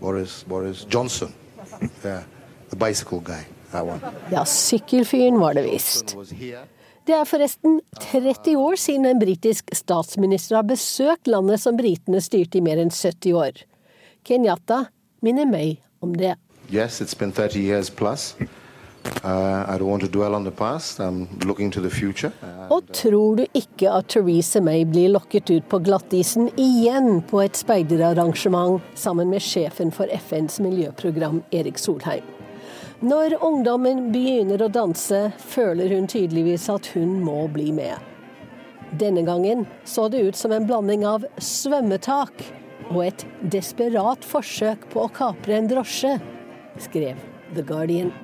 [0.00, 1.32] Boris, Boris Johnson,
[2.04, 2.22] yeah,
[2.70, 3.46] the bicycle guy.
[4.32, 6.16] Ja, sykkelfyren var det visst.
[7.06, 12.58] Det er forresten 30 år siden en britisk statsminister har besøkt landet som britene styrte
[12.58, 13.62] i mer enn 70 år.
[14.26, 14.86] Kenyatta
[15.22, 16.34] minner meg om det.
[16.70, 18.34] Yes, it's been 30 years plus.
[19.22, 20.98] Uh, I don't want to dwell on the past.
[20.98, 22.32] I'm looking to the future.
[22.70, 27.56] Og tror du ikke at Theresa May blir lokket ut på glattisen igjen på et
[27.56, 32.35] speiderarrangement sammen med sjefen for FNs miljøprogram, Erik Solheim?
[33.04, 38.00] Når ungdommen begynner å danse, føler hun tydeligvis at hun må bli med.
[38.96, 42.40] Denne gangen så det ut som en blanding av svømmetak
[42.88, 46.14] og et desperat forsøk på å kapre en drosje,
[46.80, 47.20] skrev
[47.52, 48.14] The Guardian.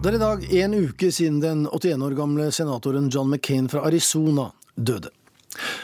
[0.00, 3.84] Det er i dag en uke siden den 81 år gamle senatoren John McCain fra
[3.84, 5.19] Arizona døde.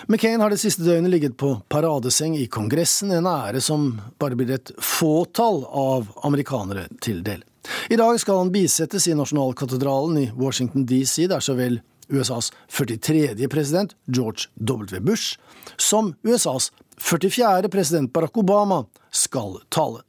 [0.06, 3.88] McCain har det siste døgnet ligget på paradeseng i Kongressen, en ære som
[4.20, 7.42] bare blir et fåtall av amerikanere til del.
[7.90, 13.48] I dag skal han bisettes i nasjonalkatedralen i Washington DC, der så vel USAs 43.
[13.50, 15.00] president, George W.
[15.00, 15.38] Bush,
[15.76, 17.68] som USAs 44.
[17.68, 20.04] president, Barack Obama, skal tale.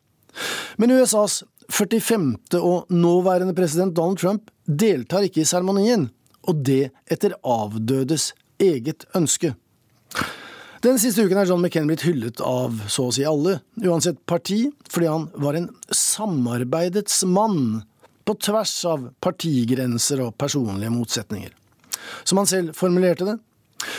[0.77, 2.37] Men USAs 45.
[2.61, 6.09] og nåværende president, Donald Trump, deltar ikke i seremonien,
[6.47, 9.53] og det etter avdødes eget ønske.
[10.85, 14.67] Den siste uken er John McCain blitt hyllet av så å si alle, uansett parti,
[14.93, 17.83] fordi han var en samarbeidets mann,
[18.27, 21.53] på tvers av partigrenser og personlige motsetninger.
[22.27, 23.37] Som han selv formulerte det,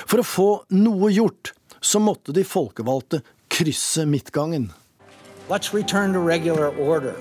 [0.06, 4.68] for å få noe gjort, så måtte de folkevalgte krysse midtgangen.
[5.48, 7.16] Let's return to regular order.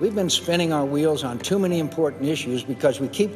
[0.00, 3.30] We've been spinning our wheels on too many important issues because we keep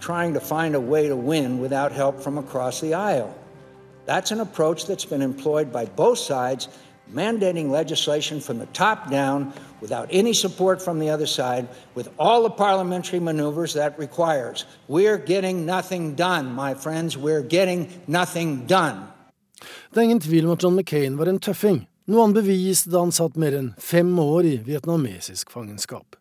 [0.00, 3.34] trying to find a way to win without help from across the aisle.
[4.06, 6.68] That's an approach that's been employed by both sides,
[7.12, 12.42] mandating legislation from the top down without any support from the other side, with all
[12.42, 14.64] the parliamentary maneuvers that requires.
[14.88, 17.16] We're getting nothing done, my friends.
[17.16, 19.12] We're getting nothing done.
[19.90, 23.00] Det er ingen tvil om at John McCain var en tøffing, noe han beviste da
[23.00, 26.18] han satt mer enn fem år i vietnamesisk fangenskap.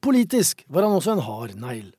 [0.00, 1.90] Politisk var han også en hard negl.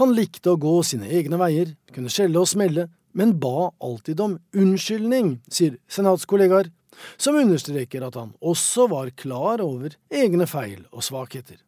[0.00, 4.38] Han likte å gå sine egne veier, kunne skjelle og smelle, men ba alltid om
[4.56, 6.70] unnskyldning, sier senatskollegaer,
[7.16, 11.58] som understreker at han også var klar over egne feil og svakheter.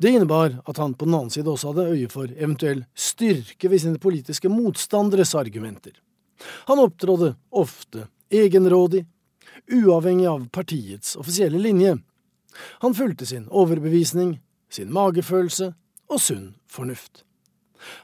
[0.00, 3.82] Det innebar at han på den annen side også hadde øye for eventuell styrke ved
[3.82, 5.92] sine politiske motstanderes argumenter.
[6.70, 9.04] Han opptrådde ofte egenrådig,
[9.68, 11.98] uavhengig av partiets offisielle linje.
[12.80, 14.38] Han fulgte sin overbevisning,
[14.72, 15.74] sin magefølelse
[16.10, 17.24] og sunn fornuft.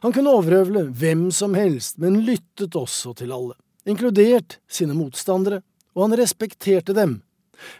[0.01, 5.61] Han kunne overøvle hvem som helst, men lyttet også til alle, inkludert sine motstandere,
[5.97, 7.21] og han respekterte dem,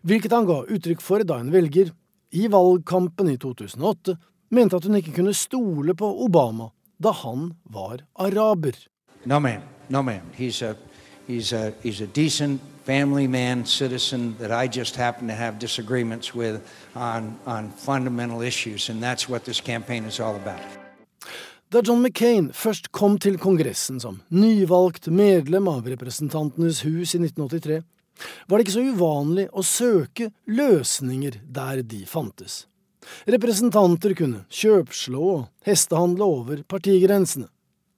[0.05, 1.93] hvilket han ga uttrykk for da en velger,
[2.37, 4.17] i valgkampen i 2008,
[4.53, 6.71] mente at hun ikke kunne stole på Obama
[7.03, 8.77] da han var araber.
[9.25, 9.63] No, ma'am.
[9.89, 10.33] No, ma'am.
[10.37, 10.75] He's a,
[11.27, 16.35] he's a, he's a decent family man, citizen that I just happen to have disagreements
[16.35, 16.61] with
[16.95, 20.61] on, on fundamental issues, and that's what this campaign is all about.
[21.69, 27.81] Da John McCain først kom til Kongressen som nyvalgt medlem av Representantenes hus i 1983,
[28.47, 32.69] var det ikke så uvanlig å søke løsninger der de fantes.
[33.27, 37.51] Representanter kunne kjøpslå og hestehandle over partigrensene.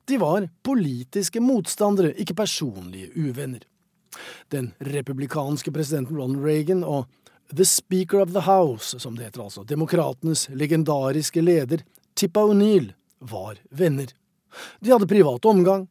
[0.08, 3.60] De var politiske motstandere, ikke personlige uvenner.
[4.48, 7.06] Den republikanske presidenten Ronald Reagan og
[7.52, 11.84] The Speaker of the House, som det heter altså, demokratenes legendariske leder,
[12.16, 14.08] Tippa O'Neill, var venner.
[14.80, 15.88] De hadde privat omgang.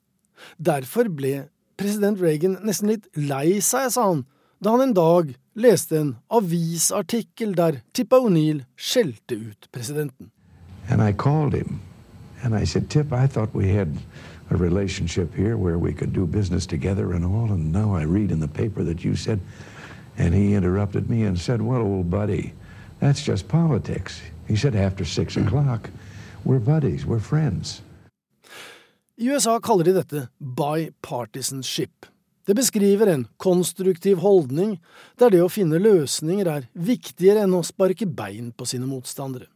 [0.58, 4.23] Derfor ble president Reagan nesten litt lei seg, sa han,
[4.62, 10.32] da han en dag leste en avisartikkel der Tippa O'Neill skjelte ut presidenten.
[10.89, 11.82] And I called him
[12.47, 13.93] and I said, Tip, I thought we had
[14.49, 18.31] a relationship here where we could do business together and all, and now I read
[18.31, 19.41] in the paper that you said,
[20.17, 22.53] and he interrupted me and said, Well, old buddy,
[23.01, 24.21] that's just politics.
[24.47, 25.89] He said, After six o'clock,
[26.45, 27.81] we're buddies, we're friends.
[29.19, 32.05] I USA kaller de dette bipartisanship.
[32.45, 34.79] Det beskriver en konstruktiv holdning
[35.19, 39.51] der det å finne løsninger er viktigere enn å sparke bein på sine motstandere.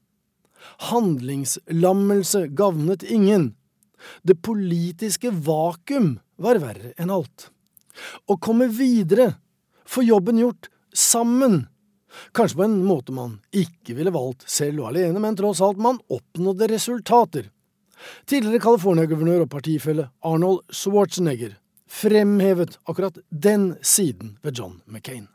[0.92, 3.56] Handlingslammelse gavnet ingen.
[4.22, 7.50] Det politiske vakuum var verre enn alt.
[8.26, 9.36] Å komme videre,
[9.86, 11.66] få jobben gjort, sammen,
[12.36, 16.02] kanskje på en måte man ikke ville valgt selv og alene, men tross alt man
[16.12, 17.52] oppnådde resultater.
[18.26, 21.54] Tidligere California-guvernør og partifelle Arnold Schwarzenegger
[21.92, 25.28] fremhevet akkurat den siden ved John McCain.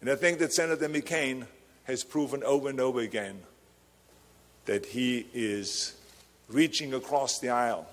[0.00, 1.44] And I think that Senator McCain
[1.84, 3.42] has proven over and over again
[4.66, 5.94] that he is
[6.48, 7.86] reaching across the aisle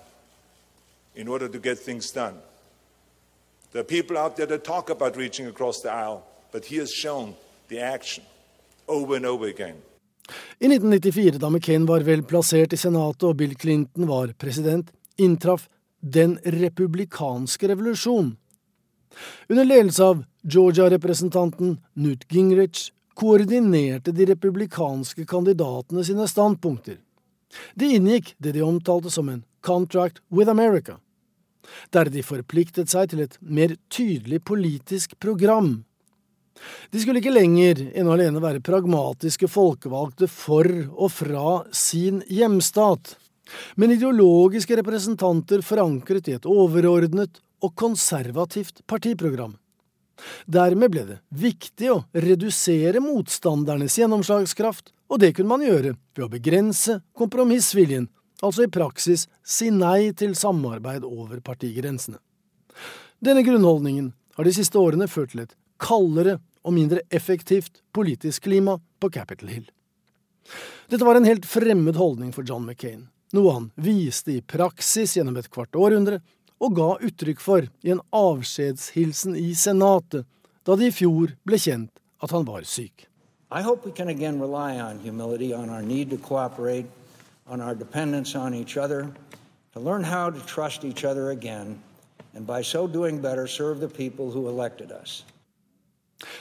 [1.14, 2.34] in order to get things done.
[3.72, 6.90] There are people out there that talk about reaching across the aisle, but he has
[6.92, 7.34] shown
[7.68, 8.24] the action
[8.86, 9.76] over and over again.
[10.60, 15.68] I 1994, da McCain var vel plassert i Senatet og Bill Clinton var president, inntraff
[16.00, 18.36] den republikanske revolusjon.
[19.48, 26.98] Under ledelse av Georgia-representanten Newt Gingrich koordinerte de republikanske kandidatene sine standpunkter.
[27.74, 30.98] De inngikk det de omtalte som en Contract with America,
[31.90, 35.80] der de forpliktet seg til et mer tydelig politisk program.
[36.90, 43.16] De skulle ikke lenger ene og alene være pragmatiske folkevalgte for og fra sin hjemstat,
[43.76, 49.56] men ideologiske representanter forankret i et overordnet og konservativt partiprogram.
[50.46, 56.30] Dermed ble det viktig å redusere motstandernes gjennomslagskraft, og det kunne man gjøre ved å
[56.32, 58.08] begrense kompromissviljen,
[58.42, 62.18] altså i praksis si nei til samarbeid over partigrensene.
[63.18, 68.76] Denne grunnholdningen har de siste årene ført til et kaldere og mindre effektivt politisk klima
[69.00, 69.68] på Capitol Hill.
[70.88, 75.36] Dette var en helt fremmed holdning for John McCain, noe han viste i praksis gjennom
[75.40, 76.20] et kvart århundre,
[76.58, 80.26] og ga uttrykk for i en avskjedshilsen i Senatet
[80.66, 81.92] da det i fjor ble kjent
[82.22, 83.06] at han var syk.
[83.50, 86.86] I hope we can again rely on humility, on our need to cooperate,
[87.46, 89.08] on our dependence on each other,
[89.72, 91.78] to learn how to trust each other again,
[92.34, 95.24] and by so doing better serve the people who elected us.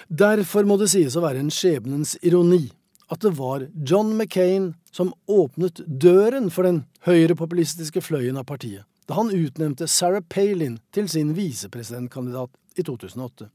[0.10, 2.66] Derfor må det sies å være en skjebnens ironi
[3.14, 9.18] at det var John McCain som åpnet døren for den høyrepopulistiske fløyen av partiet, da
[9.18, 13.50] han utnevnte Sarah Palin til sin visepresidentkandidat i 2008.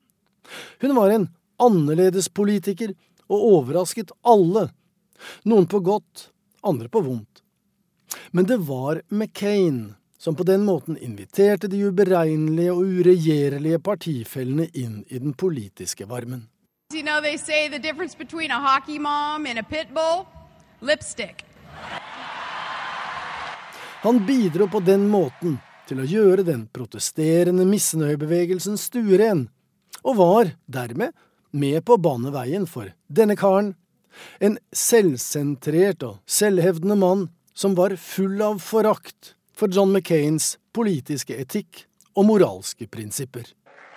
[0.81, 1.29] Hun var en
[1.63, 2.95] annerledes politiker
[3.29, 4.69] og overrasket alle,
[5.45, 6.31] noen på godt,
[6.65, 7.43] andre på vondt.
[8.33, 15.01] Men det var McCain som på den måten inviterte de uberegnelige og uregjerlige partifellene inn
[15.09, 16.49] i den politiske varmen.
[16.95, 19.89] You know, they say the difference between a hockey mom and a pit.
[24.03, 29.45] Han bidro på den måten til å gjøre den protesterende misnøyebevegelsen stueren,
[30.03, 31.15] og var dermed
[31.55, 33.77] med på å bane veien for denne karen,
[34.43, 41.85] en selvsentrert og selvhevdende mann som var full av forakt for John McCains politiske etikk
[42.19, 43.47] og moralske prinsipper.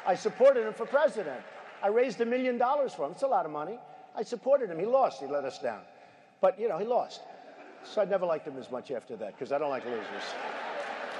[0.05, 1.41] I supported him for president.
[1.81, 3.17] I raised a million dollars for him.
[3.17, 3.79] It's a lot of money.
[4.13, 4.77] I supported him.
[4.77, 5.19] He lost.
[5.19, 5.81] He let us down.
[6.41, 7.21] But, you know, he lost.
[7.93, 10.26] So I never liked him as much after that because I don't like losers.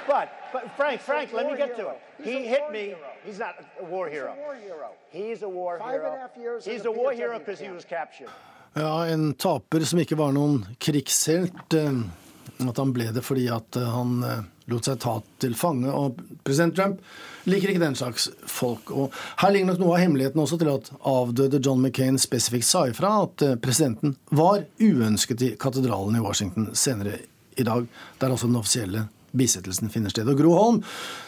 [0.08, 1.99] But, but Frank, Frank, let me get to it.
[2.23, 2.93] He hit me.
[3.25, 4.34] He's not a war hero.
[4.36, 4.89] He's a war hero.
[5.12, 6.06] He's a war Five hero.
[6.12, 8.30] and a half years He's a war hero because he was captured.
[8.75, 11.73] Ja, en taper som ikke var noen krigshelt.
[11.73, 15.91] eh, At han ble det fordi at eh, han eh, lot seg ta til fange.
[15.91, 17.01] Og president Trump
[17.49, 18.91] liker ikke den slags folk.
[18.91, 22.86] Og her ligger nok noe av hemmeligheten også til at avdøde John McCain spesifikt sa
[22.89, 27.19] ifra at eh, presidenten var uønsket i katedralen i Washington senere
[27.56, 27.86] i dag,
[28.19, 30.28] der også den offisielle bisettelsen finner sted.
[30.32, 30.82] Og Gro Holm,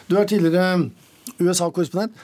[0.08, 0.88] du er tidligere
[1.38, 2.16] USA-korrespondent.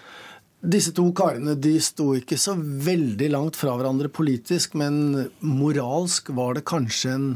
[0.65, 6.57] Disse to karene de sto ikke så veldig langt fra hverandre politisk, men moralsk var
[6.57, 7.27] det kanskje en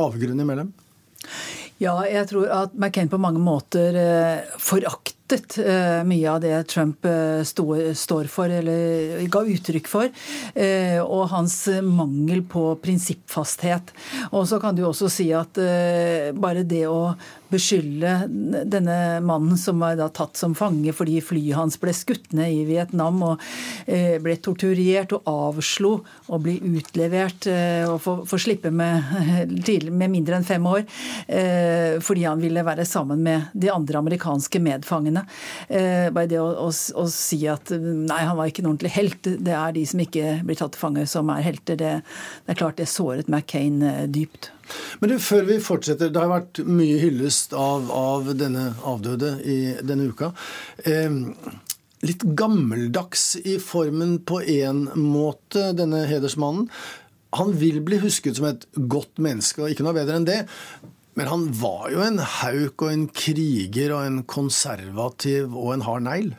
[0.00, 0.70] avgrunn imellom?
[1.82, 4.58] Ja, jeg tror at McCain på mange måter eh,
[5.32, 7.42] foraktet eh, mye av det Trump eh,
[7.94, 10.10] står for, eller ga uttrykk for.
[10.54, 13.92] Eh, og hans mangel på prinsippfasthet.
[14.32, 15.58] Og så kan du også si at
[16.34, 17.14] bare det å
[17.52, 18.24] beskylde
[18.64, 22.62] denne mannen som var da tatt som fange fordi flyet hans ble skutt ned i
[22.64, 23.42] Vietnam og
[23.84, 25.90] ble torturert og avslo
[26.32, 27.44] å bli utlevert
[27.90, 29.04] og få, slippe med,
[29.90, 30.86] med mindre enn fem år
[32.00, 35.21] fordi han ville være sammen med de andre amerikanske medfangene.
[35.68, 39.30] Eh, bare det å, å, å si at nei, han var ikke en ordentlig helt,
[39.46, 41.94] det er de som ikke blir tatt til fange som er helter, det,
[42.46, 44.52] det er klart det såret McCain eh, dypt.
[45.02, 49.58] Men du, før vi fortsetter, det har vært mye hyllest av, av denne avdøde i
[49.82, 50.32] denne uka.
[50.88, 51.20] Eh,
[52.06, 56.66] litt gammeldags i formen på én måte, denne hedersmannen.
[57.38, 60.42] Han vil bli husket som et godt menneske, og ikke noe bedre enn det.
[61.14, 66.06] Men han var jo en hauk og en kriger og en konservativ og en hard
[66.06, 66.30] negl.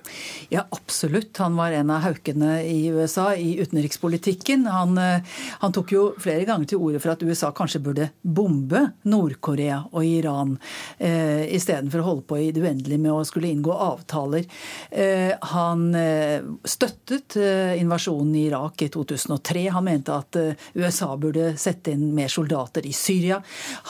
[0.49, 1.37] Ja, absolutt.
[1.37, 4.65] Han var en av haukene i USA i utenrikspolitikken.
[4.73, 5.21] Han, eh,
[5.61, 10.07] han tok jo flere ganger til orde for at USA kanskje burde bombe Nord-Korea og
[10.07, 10.57] Iran,
[10.97, 14.49] eh, istedenfor å holde på i det uendelige med å skulle inngå avtaler.
[14.89, 19.67] Eh, han eh, støttet eh, invasjonen i Irak i 2003.
[19.77, 23.41] Han mente at eh, USA burde sette inn mer soldater i Syria.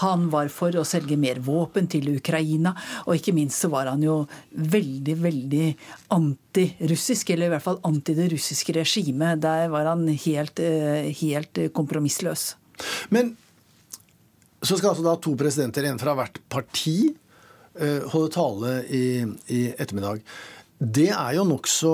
[0.04, 2.74] Han var for å selge mer våpen til Ukraina.
[3.06, 5.68] Og ikke minst så var han jo veldig, veldig
[6.16, 9.42] antirussisk, eller i hvert fall anti det russiske regimet.
[9.44, 12.54] Der var han helt, eh, helt kompromissløs.
[13.10, 13.36] Men
[14.64, 17.14] så skal altså da to presidenter, en fra hvert parti,
[17.76, 19.06] eh, holde tale i,
[19.52, 20.24] i ettermiddag.
[20.84, 21.91] Det er jo nokså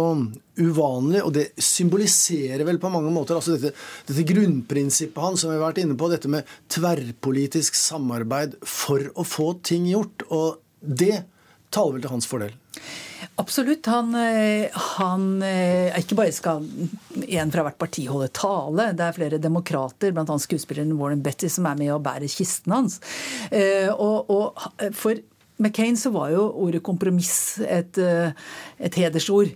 [0.59, 3.75] uvanlig, og det symboliserer vel på mange måter altså dette,
[4.09, 9.27] dette grunnprinsippet hans som vi har vært inne på, dette med tverrpolitisk samarbeid for å
[9.27, 10.25] få ting gjort.
[10.33, 11.21] Og det
[11.69, 12.57] taler vel til hans fordel?
[13.39, 13.85] Absolutt.
[13.91, 18.89] Han, eh, han eh, Ikke bare skal en fra hvert parti holde tale.
[18.97, 20.37] Det er flere demokrater, bl.a.
[20.39, 22.99] skuespilleren Warren Betty, som er med og bærer kisten hans.
[23.51, 25.19] Eh, Og, og for
[25.59, 29.51] McCain så var jo ordet kompromiss et, et hedersord.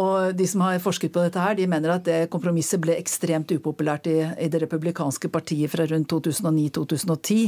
[0.00, 3.52] Og de som har forsket på dette her, de mener at det kompromisset ble ekstremt
[3.52, 7.38] upopulært i, i det republikanske partiet fra rundt 2009-2010.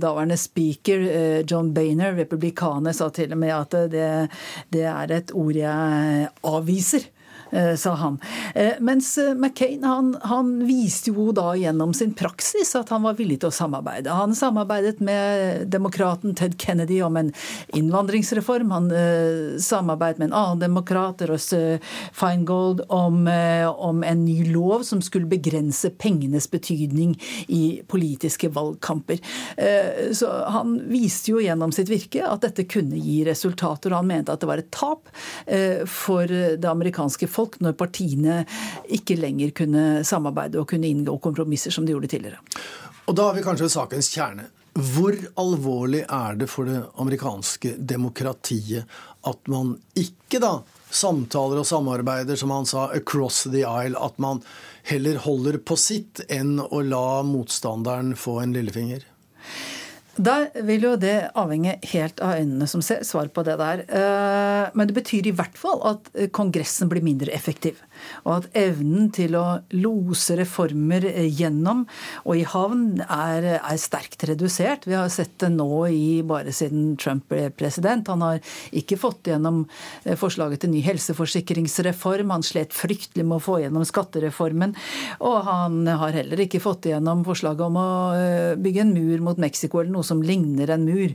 [0.00, 1.06] Daværende speaker
[1.44, 4.10] John Boehner, republikaner, sa til og med at det,
[4.72, 7.10] det er et ord jeg avviser
[7.76, 8.18] sa han.
[8.80, 13.50] Mens McCain han, han, viste jo da gjennom sin praksis at han var villig til
[13.50, 14.12] å samarbeide.
[14.14, 17.32] Han samarbeidet med demokraten Ted Kennedy om en
[17.76, 18.70] innvandringsreform.
[18.74, 18.90] Han
[19.60, 21.50] samarbeidet med en annen demokrat, Ross
[22.16, 23.24] Feingold, om,
[23.74, 27.16] om, en ny lov som skulle begrense pengenes betydning
[27.48, 29.20] i politiske valgkamper.
[30.16, 34.34] Så han viste jo gjennom sitt virke at dette kunne gi resultater, og han mente
[34.34, 35.10] at det var et tap
[35.90, 38.40] for det amerikanske folk folk når partiene
[38.92, 42.40] ikke lenger kunne samarbeide og kunne inngå kompromisser som de gjorde tidligere.
[43.08, 44.46] Og da har vi kanskje sakens kjerne.
[44.78, 48.86] Hvor alvorlig er det for det amerikanske demokratiet
[49.26, 50.60] at man ikke da
[50.94, 53.98] samtaler og samarbeider, som han sa, across the aisle?
[53.98, 54.44] At man
[54.86, 59.02] heller holder på sitt enn å la motstanderen få en lillefinger?
[60.20, 63.84] Der vil jo det avhenge helt av øynene som ser svar på det der.
[63.88, 67.78] Eh, men det betyr i hvert fall at Kongressen blir mindre effektiv.
[68.26, 71.86] Og at evnen til å lose reformer gjennom
[72.24, 74.84] og i havn er, er, sterkt redusert.
[74.88, 78.10] Vi har sett det nå i bare siden Trump ble president.
[78.12, 78.42] Han har
[78.76, 79.62] ikke fått gjennom
[80.04, 82.34] eh, forslaget til ny helseforsikringsreform.
[82.34, 84.76] Han slet fryktelig med å få gjennom skattereformen.
[85.24, 89.40] Og han har heller ikke fått gjennom forslaget om å eh, bygge en mur mot
[89.40, 91.14] Mexico, eller noe som ligner en mur.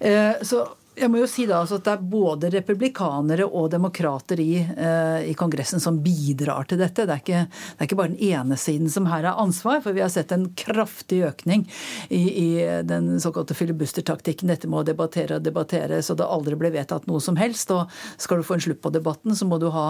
[0.00, 0.64] Eh, så
[0.98, 5.30] jeg må jo si da altså at Det er både republikanere og demokrater i, eh,
[5.30, 7.06] i, Kongressen som bidrar til dette.
[7.06, 9.80] Det er, ikke, det er, ikke, bare den ene siden som her har ansvar.
[9.84, 11.64] For vi har sett en kraftig økning
[12.08, 12.48] i, i
[12.86, 14.50] den såkalte filibustertaktikken.
[14.50, 17.72] Dette med å debattere og debattere så det aldri ble vedtatt noe som helst.
[17.74, 17.88] Og
[18.20, 19.86] skal du få en slutt på debatten, så må du ha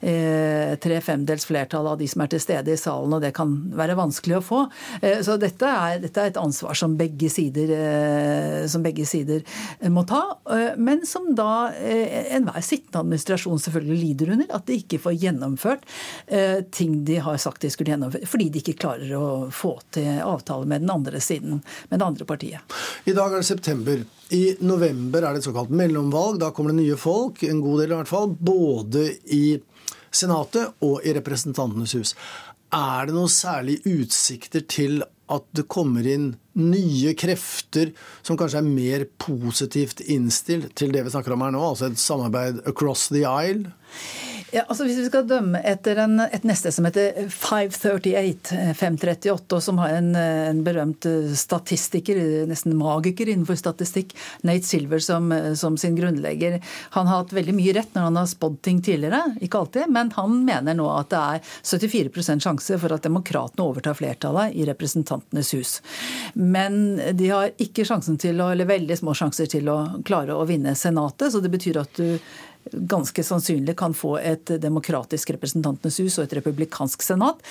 [0.00, 3.52] eh, tre femdels flertall av de som er til stede i salen, og det kan
[3.74, 4.62] være vanskelig å få.
[5.02, 9.44] Eh, så dette er, dette er, et ansvar som begge sider, eh, som begge sider
[9.92, 10.22] må ta.
[10.54, 14.50] Eh, men som da eh, enhver sittende administrasjon selvfølgelig lider under.
[14.56, 15.86] At de ikke får gjennomført
[16.26, 18.28] eh, ting de har sagt de skulle gjennomføre.
[18.30, 22.28] Fordi de ikke klarer å få til avtale med den andre siden, med det andre
[22.28, 22.78] partiet.
[23.04, 24.04] I dag er det september.
[24.34, 26.40] I november er det et såkalt mellomvalg.
[26.42, 29.44] Da kommer det nye folk, en god del i hvert fall, både i
[30.14, 32.14] Senatet og i Representantenes hus.
[32.74, 35.02] Er det noen særlige utsikter til
[35.32, 41.14] at det kommer inn nye krefter som kanskje er mer positivt innstilt til det vi
[41.14, 43.72] snakker om her nå, altså et samarbeid across the aisle?
[44.54, 49.80] Ja, altså Hvis vi skal dømme etter en, et neste som heter 538, 538, som
[49.82, 54.14] har en, en, berømt statistiker, nesten magiker innenfor statistikk,
[54.46, 56.60] Nate Silver som, som, sin grunnlegger.
[56.94, 60.14] Han har hatt veldig mye rett når han har spådd ting tidligere, ikke alltid, men
[60.14, 61.42] han mener nå at det er
[61.74, 65.76] 74% sjanse for at demokratene overtar flertallet i Representantenes hus.
[66.38, 70.46] Men de har ikke sjansen til å, eller veldig små sjanser til å klare å
[70.46, 72.20] vinne Senatet, så det betyr at du
[72.72, 77.42] ganske sannsynlig kan få et demokratisk representantenes hus og et republikansk senat.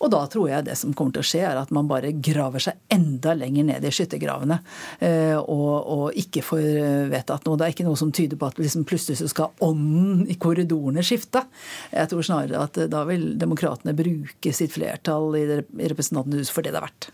[0.00, 2.62] Og da tror jeg det som kommer til å skje, er at man bare graver
[2.64, 4.60] seg enda lenger ned i skyttergravene
[5.04, 6.66] eh, og, og, ikke får
[7.12, 7.58] vedtatt noe.
[7.60, 11.04] Det er ikke noe som tyder på at liksom plutselig så skal ånden i korridorene
[11.06, 11.44] skifte.
[11.92, 16.70] Jeg tror snarere at da vil demokratene bruke sitt flertall i representantenes hus for det
[16.74, 17.10] det er verdt.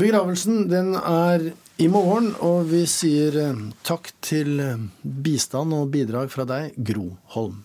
[0.00, 1.52] Begravelsen den er
[1.82, 7.08] i morgen, og vi sier eh, takk til eh, bistand og bidrag fra deg, Gro
[7.34, 7.64] Holm.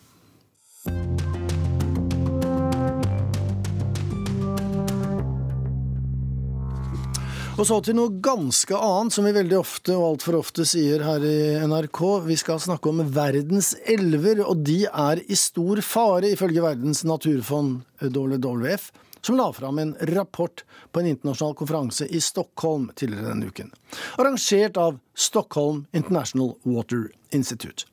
[7.60, 11.26] Og så til noe ganske annet, som vi veldig ofte og altfor ofte sier her
[11.28, 12.00] i NRK.
[12.24, 17.82] Vi skal snakke om verdens elver, og de er i stor fare, ifølge Verdens naturfond,
[18.00, 18.90] WWF
[19.22, 23.72] som la fram en rapport på en internasjonal konferanse i Stockholm tidligere denne uken.
[24.18, 27.88] Arrangert av Stockholm International Water Institute.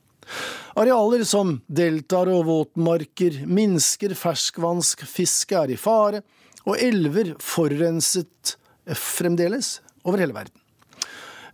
[0.75, 6.21] Arealer som deltaer og våtmarker minsker, ferskvannsfiske er i fare,
[6.67, 8.57] og elver forurenset
[8.97, 10.55] fremdeles over hele verden.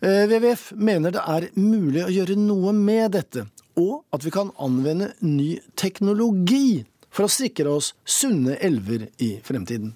[0.03, 3.45] Eh, WWF mener det er mulig å gjøre noe med dette,
[3.79, 6.83] og at vi kan anvende ny teknologi
[7.13, 9.93] for å sikre oss sunne elver i fremtiden.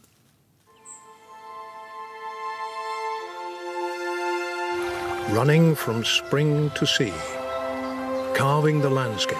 [5.33, 7.13] Running from spring to sea,
[8.37, 9.37] carving the landscape,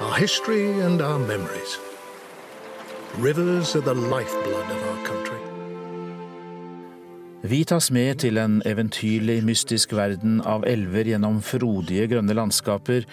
[0.00, 1.78] our history and our memories.
[3.18, 5.38] Rivers are the lifeblood of our country.
[7.42, 13.06] Vi tas med til en eventyrlig, mystisk verden av elver gjennom frodige, grønne landskaper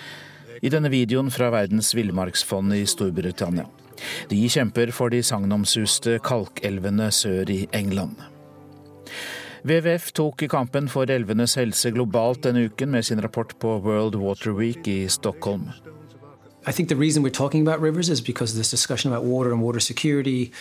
[0.61, 3.65] i denne videoen fra Verdens villmarksfond i Storbritannia.
[4.29, 8.19] De kjemper for de sagnomsuste kalkelvene sør i England.
[9.65, 14.53] WWF tok kampen for elvenes helse globalt denne uken med sin rapport på World Water
[14.53, 15.71] Week i Stockholm.
[16.67, 19.61] I think the reason we're talking about rivers is because this discussion about water and
[19.61, 20.51] water security,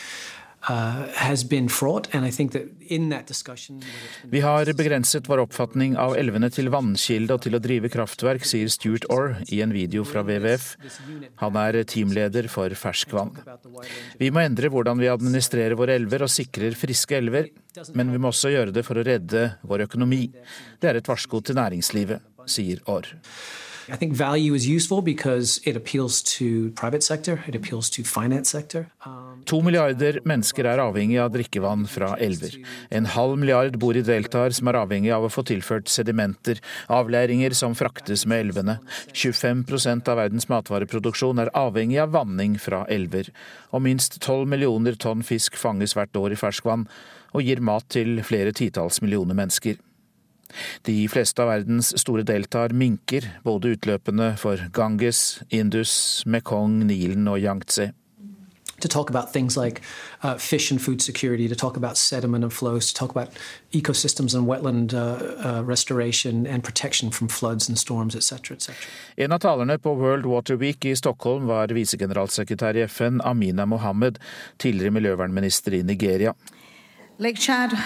[4.33, 8.71] Vi har begrenset vår oppfatning av elvene til vannkilde og til å drive kraftverk, sier
[8.73, 10.71] Stuart Orr i en video fra WWF.
[11.43, 13.35] Han er teamleder for ferskvann.
[14.21, 17.51] Vi må endre hvordan vi administrerer våre elver og sikrer friske elver,
[17.93, 20.25] men vi må også gjøre det for å redde vår økonomi.
[20.81, 23.13] Det er et varsko til næringslivet, sier Orr.
[23.89, 28.49] I think value is useful because it appeals to private sector, it appeals to finance
[28.49, 28.87] sector.
[29.45, 32.57] To milliarder mennesker er avhengig av drikkevann fra elver.
[32.91, 37.53] En halv milliard bor i deltaer som er avhengig av å få tilført sedimenter, avleiringer
[37.57, 38.79] som fraktes med elvene.
[39.13, 43.29] 25% av verdens matvareproduksjon er avhengig av vanning fra elver.
[43.73, 46.89] Og minst 12 millioner tonn fisk fanges hvert år i ferskvann,
[47.35, 49.77] og gir mat til flere titalls millioner mennesker.
[50.87, 57.41] De fleste av verdens store deltaer minker, både utløpene for Ganges, Indus, Mekong, Nilen og
[57.43, 57.93] Yangtze.
[58.81, 59.81] To talk about things like
[60.23, 63.29] uh, fish and food security, to talk about sediment and flows, to talk about
[63.73, 64.99] ecosystems and wetland uh,
[65.49, 68.75] uh, restoration and protection from floods and storms, etc., etc.
[69.17, 74.19] En av talerne på World Water Week i Stockholm var visegeneralsekretær i FN Amina Mohammed,
[74.59, 76.35] tidligere miljøvernminister i Nigeria.
[77.19, 77.79] Lake Chad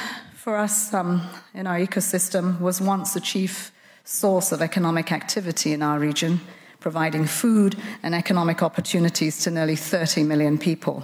[0.49, 1.21] for us um,
[1.53, 3.71] in our ecosystem was once the chief
[4.05, 6.41] source of economic activity in our region,
[6.81, 11.03] providing food and economic opportunities to nearly 30 million people.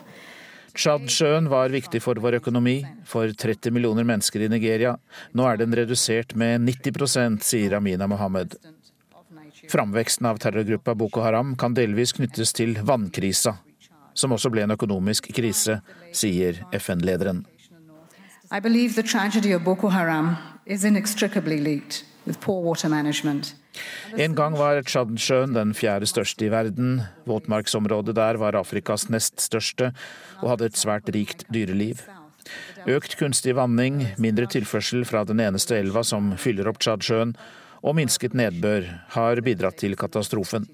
[0.75, 4.97] Tsjadsjøen var viktig for vår økonomi, for 30 millioner mennesker i Nigeria.
[5.33, 8.57] Nå er den redusert med 90% sier Amina Mohammed.
[9.69, 13.59] Framveksten av terrorgruppa Boko Haram kan delvis knyttes til vannkrisa,
[14.15, 15.83] som også ble en økonomisk krise,
[16.17, 17.45] sier FN-lederen.
[18.57, 23.55] I believe the tragedy of Boko Haram is inextricably linked with poor water management.
[24.17, 27.01] En gang var Tsjadsjøen den fjerde største i verden.
[27.27, 29.91] Våtmarksområdet der var Afrikas nest største
[30.39, 32.05] og hadde et svært rikt dyreliv.
[32.87, 37.35] Økt kunstig vanning, mindre tilførsel fra den eneste elva som fyller opp Tsjadsjøen,
[37.83, 38.87] og minsket nedbør
[39.19, 40.71] har bidratt til katastrofen.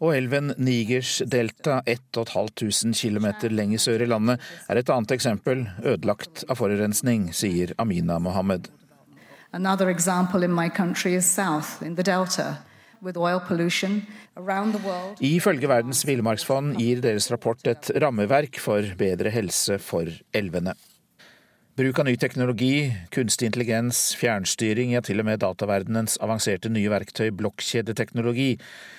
[0.00, 4.40] Og elven Nigers delta, 1500 km lenger sør i landet,
[4.72, 8.70] er et annet eksempel, ødelagt av forurensning, sier Amina Mohammed.
[15.24, 20.76] Ifølge Verdens villmarksfond gir deres rapport et rammeverk for bedre helse for elvene.
[21.80, 27.30] Bruk av ny teknologi, kunstig intelligens, fjernstyring, ja til og med dataverdenens avanserte nye verktøy
[27.32, 28.50] blokkjedeteknologi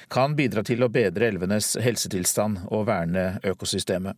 [0.09, 4.17] kan bidra til å bedre elvenes helsetilstand og verne økosystemet.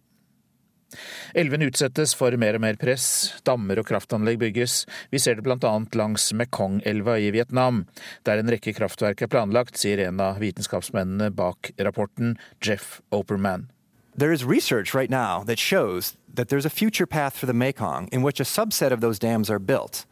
[1.36, 4.80] Elvene utsettes for mer og mer press, dammer og kraftanlegg bygges.
[5.12, 5.76] Vi ser det bl.a.
[6.00, 7.84] langs Mekong-elva i Vietnam,
[8.24, 13.74] der en rekke kraftverk er planlagt, sier en av vitenskapsmennene bak rapporten, Jeff Operman.
[14.16, 18.10] There is research right now that shows that there's a future path for the Mekong
[18.12, 20.06] in which a subset of those dams are built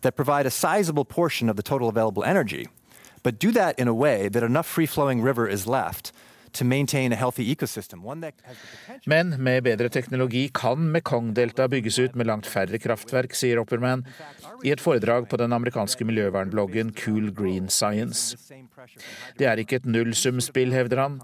[0.00, 2.68] that provide a sizable portion of the total available energy,
[3.22, 6.12] but do that in a way that enough free flowing river is left
[9.04, 14.04] Men med bedre teknologi kan Mekong-deltaet bygges ut med langt færre kraftverk, sier Opperman
[14.64, 18.36] i et foredrag på den amerikanske miljøvernbloggen Cool Green Science.
[19.38, 21.18] Det er ikke et nullsumspill, hevder han.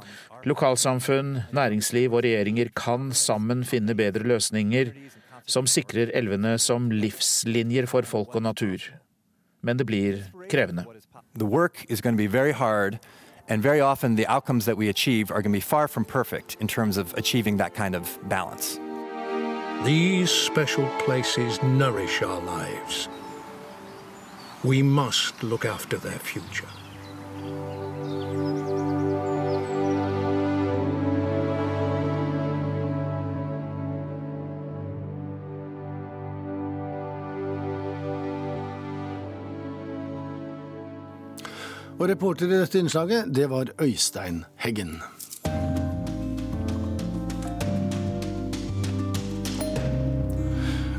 [0.44, 4.92] Lokalsamfunn, næringsliv og regjeringer kan sammen finne bedre løsninger
[5.46, 8.78] som sikrer elvene som livslinjer for folk og natur.
[9.62, 10.84] Men det blir krevende.
[11.36, 12.98] The work is going to be very hard.
[13.48, 16.56] And very often, the outcomes that we achieve are going to be far from perfect
[16.60, 18.78] in terms of achieving that kind of balance.
[19.84, 23.08] These special places nourish our lives.
[24.62, 26.68] We must look after their future.
[42.00, 44.94] Og reporter i dette innslaget, det var Øystein Heggen.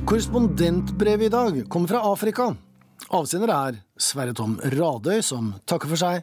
[0.06, 2.52] Korrespondentbrevet i dag kommer fra Afrika.
[3.10, 6.22] Avsender er Sverre Tom Radøy, som takker for seg.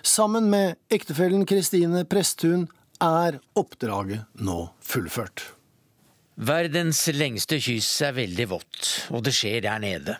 [0.00, 2.64] Sammen med ektefellen Kristine Presttun
[3.04, 5.50] er oppdraget nå fullført.
[6.40, 10.16] Verdens lengste kyss er veldig vått, og det skjer der nede.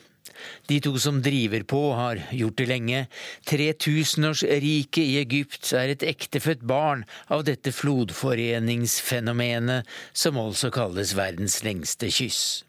[0.67, 3.07] De to som driver på, har gjort det lenge.
[3.49, 12.11] Tretusenårsriket i Egypt er et ektefødt barn av dette flodforeningsfenomenet som altså kalles verdens lengste
[12.11, 12.65] kyss.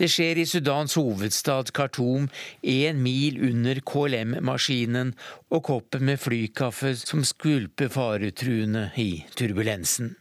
[0.00, 2.30] Det skjer i Sudans hovedstad Khartoum,
[2.64, 5.12] én mil under KLM-maskinen
[5.52, 10.14] og koppen med flykaffe som skvulper faretruende i turbulensen.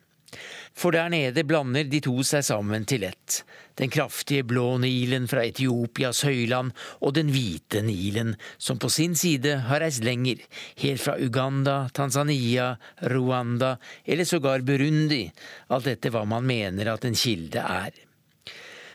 [0.76, 3.42] For der nede blander de to seg sammen til ett.
[3.80, 9.56] Den kraftige blå Nilen fra Etiopias høyland og den hvite Nilen, som på sin side
[9.70, 10.42] har reist lenger,
[10.84, 15.24] helt fra Uganda, Tanzania, Rwanda eller sågar Burundi,
[15.72, 18.06] alt etter hva man mener at en kilde er.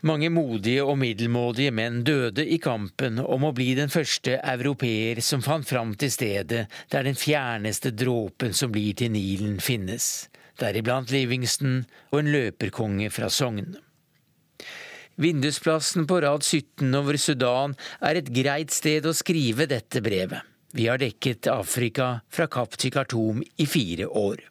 [0.05, 5.41] Mange modige og middelmådige menn døde i kampen om å bli den første europeer som
[5.41, 10.27] fant fram til stedet der den fjerneste dråpen som blir til Nilen, finnes,
[10.61, 13.75] deriblant Livingston og en løperkonge fra Sogn.
[15.21, 20.43] Vindusplassen på rad 17 over Sudan er et greit sted å skrive dette brevet.
[20.75, 24.43] Vi har dekket Afrika fra Kapp til Khartoum i fire år.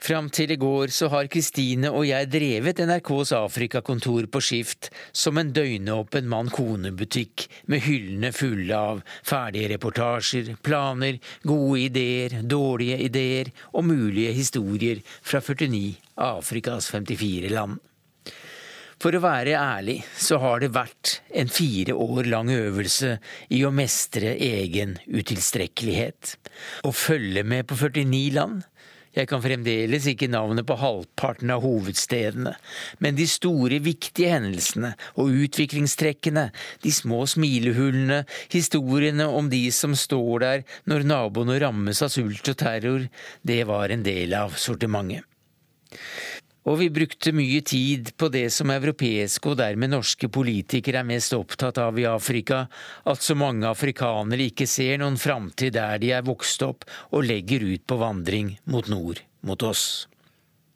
[0.00, 5.40] Fram til i går så har Kristine og jeg drevet NRKs Afrikakontor på skift som
[5.40, 13.88] en døgnåpen mann-kone-butikk med hyllene fulle av ferdige reportasjer, planer, gode ideer, dårlige ideer og
[13.90, 17.78] mulige historier fra 49 av Afrikas 54 land.
[18.98, 23.12] For å være ærlig så har det vært en fire år lang øvelse
[23.54, 26.34] i å mestre egen utilstrekkelighet.
[26.82, 28.66] Å følge med på 49 land
[29.16, 32.54] jeg kan fremdeles ikke navnet på halvparten av hovedstedene,
[33.02, 36.48] men de store, viktige hendelsene og utviklingstrekkene,
[36.84, 42.60] de små smilehullene, historiene om de som står der når naboene rammes av sult og
[42.60, 43.08] terror,
[43.42, 45.24] det var en del av sortimentet.
[46.66, 51.32] Og vi brukte mye tid på det som europeiske og dermed norske politikere er mest
[51.36, 52.66] opptatt av i Afrika,
[53.08, 57.64] at så mange afrikanere ikke ser noen framtid der de er vokst opp og legger
[57.64, 60.08] ut på vandring mot nord, mot oss.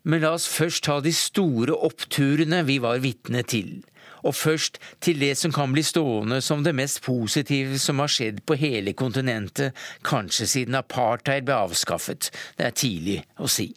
[0.03, 3.83] Men la oss først ta de store oppturene vi var vitne til.
[4.23, 8.43] Og først til det som kan bli stående som det mest positive som har skjedd
[8.47, 9.75] på hele kontinentet,
[10.07, 12.31] kanskje siden apartheid ble avskaffet.
[12.59, 13.73] Det er tidlig å si.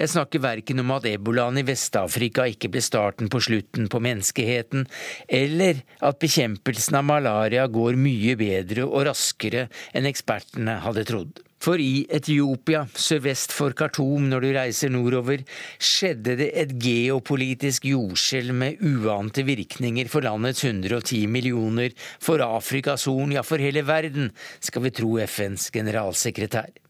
[0.00, 4.86] Jeg snakker verken om at ebolaen i Vest-Afrika ikke ble starten på slutten på menneskeheten,
[5.28, 11.44] eller at bekjempelsen av malaria går mye bedre og raskere enn ekspertene hadde trodd.
[11.64, 15.46] For i Etiopia, sørvest for Khartoum når du reiser nordover,
[15.80, 23.32] skjedde det et geopolitisk jordskjelv med uante virkninger for landets 110 millioner, for Afrikas Horn,
[23.38, 26.83] ja for hele verden, skal vi tro FNs generalsekretær.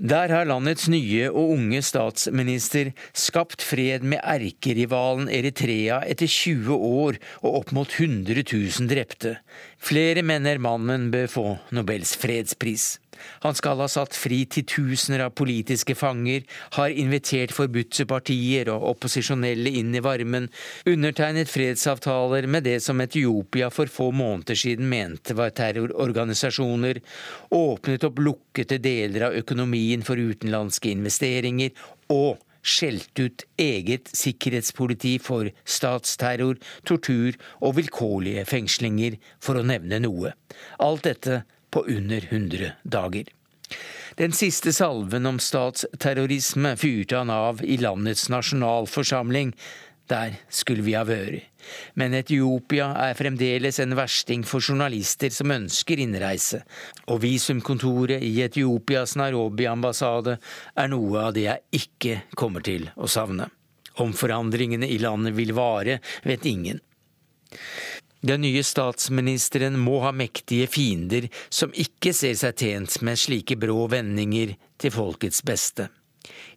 [0.00, 7.18] Der har landets nye og unge statsminister skapt fred med erkerivalen Eritrea etter 20 år
[7.42, 9.34] og opp mot 100 000 drepte.
[9.76, 11.44] Flere mener mannen bør få
[11.76, 12.94] Nobels fredspris.
[13.44, 16.44] Han skal ha satt fri titusener av politiske fanger,
[16.76, 20.50] har invitert forbudte partier og opposisjonelle inn i varmen,
[20.88, 27.00] undertegnet fredsavtaler med det som Etiopia for få måneder siden mente var terrororganisasjoner,
[27.54, 31.74] åpnet opp lukkede deler av økonomien for utenlandske investeringer,
[32.10, 36.58] og skjelt ut eget sikkerhetspoliti for statsterror,
[36.88, 40.34] tortur og vilkårlige fengslinger, for å nevne noe.
[40.82, 43.30] Alt dette på under 100 dager.
[44.18, 49.54] Den siste salven om statsterrorisme fyrte han av i landets nasjonalforsamling.
[50.10, 51.46] Der skulle vi ha vært.
[51.94, 56.64] Men Etiopia er fremdeles en versting for journalister som ønsker innreise,
[57.06, 60.38] og visumkontoret i Etiopias Nairobi-ambassade
[60.74, 63.46] er noe av det jeg ikke kommer til å savne.
[64.02, 66.80] Om forandringene i landet vil vare, vet ingen.
[68.20, 73.86] Den nye statsministeren må ha mektige fiender som ikke ser seg tjent med slike brå
[73.92, 75.88] vendinger til folkets beste.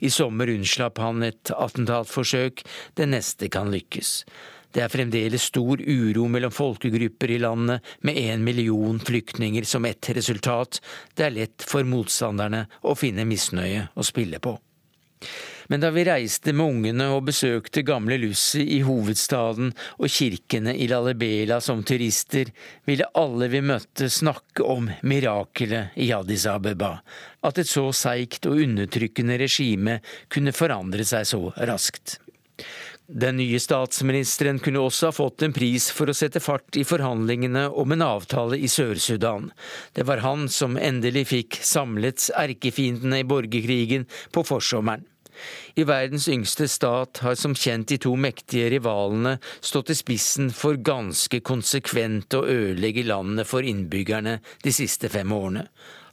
[0.03, 2.65] I sommer unnslapp han et attentatforsøk,
[2.99, 4.11] det neste kan lykkes.
[4.73, 10.09] Det er fremdeles stor uro mellom folkegrupper i landet, med én million flyktninger som ett
[10.17, 10.81] resultat.
[11.15, 14.57] Det er lett for motstanderne å finne misnøye å spille på.
[15.67, 20.89] Men da vi reiste med ungene og besøkte gamle Lucy i hovedstaden og kirkene i
[20.91, 22.51] Lalibela som turister,
[22.89, 26.97] ville alle vi møtte snakke om mirakelet i Addis Abeba,
[27.43, 29.99] at et så seigt og undertrykkende regime
[30.31, 32.19] kunne forandre seg så raskt.
[33.13, 37.65] Den nye statsministeren kunne også ha fått en pris for å sette fart i forhandlingene
[37.69, 39.49] om en avtale i Sør-Sudan.
[39.93, 45.03] Det var han som endelig fikk samlet erkefiendene i borgerkrigen på forsommeren.
[45.75, 50.77] I verdens yngste stat har som kjent de to mektige rivalene stått i spissen for
[50.77, 55.67] ganske konsekvent å ødelegge landet for innbyggerne de siste fem årene.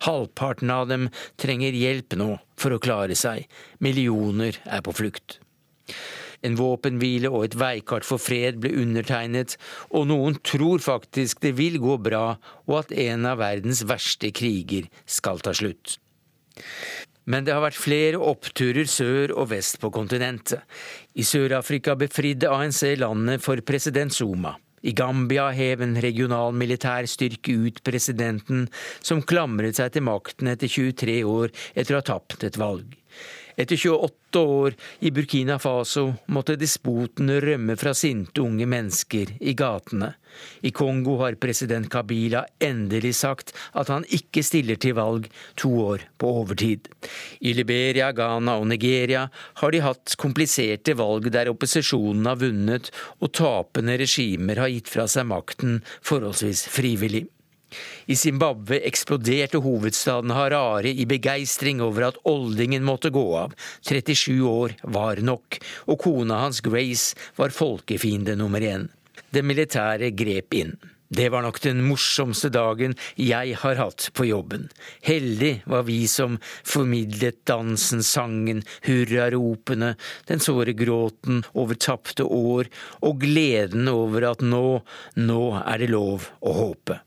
[0.06, 1.10] Halvparten av dem
[1.40, 3.44] trenger hjelp nå for å klare seg.
[3.84, 5.40] Millioner er på flukt.
[6.40, 9.58] En våpenhvile og et veikart for fred ble undertegnet,
[9.92, 14.88] og noen tror faktisk det vil gå bra, og at en av verdens verste kriger
[15.04, 15.98] skal ta slutt.
[17.30, 20.64] Men det har vært flere oppturer sør og vest på kontinentet.
[21.14, 24.56] I Sør-Afrika befridde ANC landet for president Zuma.
[24.82, 28.64] I Gambia hev en regional militær styrke ut presidenten,
[29.04, 32.99] som klamret seg til makten etter 23 år etter å ha tapt et valg.
[33.57, 40.12] Etter 28 år i Burkina Faso måtte despotene rømme fra sinte unge mennesker i gatene.
[40.62, 45.26] I Kongo har president Kabila endelig sagt at han ikke stiller til valg
[45.59, 46.86] to år på overtid.
[47.40, 49.26] I Liberia, Ghana og Nigeria
[49.62, 55.09] har de hatt kompliserte valg der opposisjonen har vunnet og tapende regimer har gitt fra
[55.11, 57.26] seg makten forholdsvis frivillig.
[58.06, 63.56] I Zimbabwe eksploderte hovedstaden Harare i begeistring over at oldingen måtte gå av.
[63.86, 65.60] 37 år var nok,
[65.90, 68.88] og kona hans Grace var folkefiende nummer én.
[69.30, 70.74] Det militære grep inn.
[71.10, 74.68] Det var nok den morsomste dagen jeg har hatt på jobben.
[75.02, 79.96] Heldig var vi som formidlet dansen, sangen, hurraropene,
[80.30, 82.70] den såre gråten over tapte år
[83.02, 84.80] og gleden over at nå,
[85.18, 87.02] nå er det lov å håpe.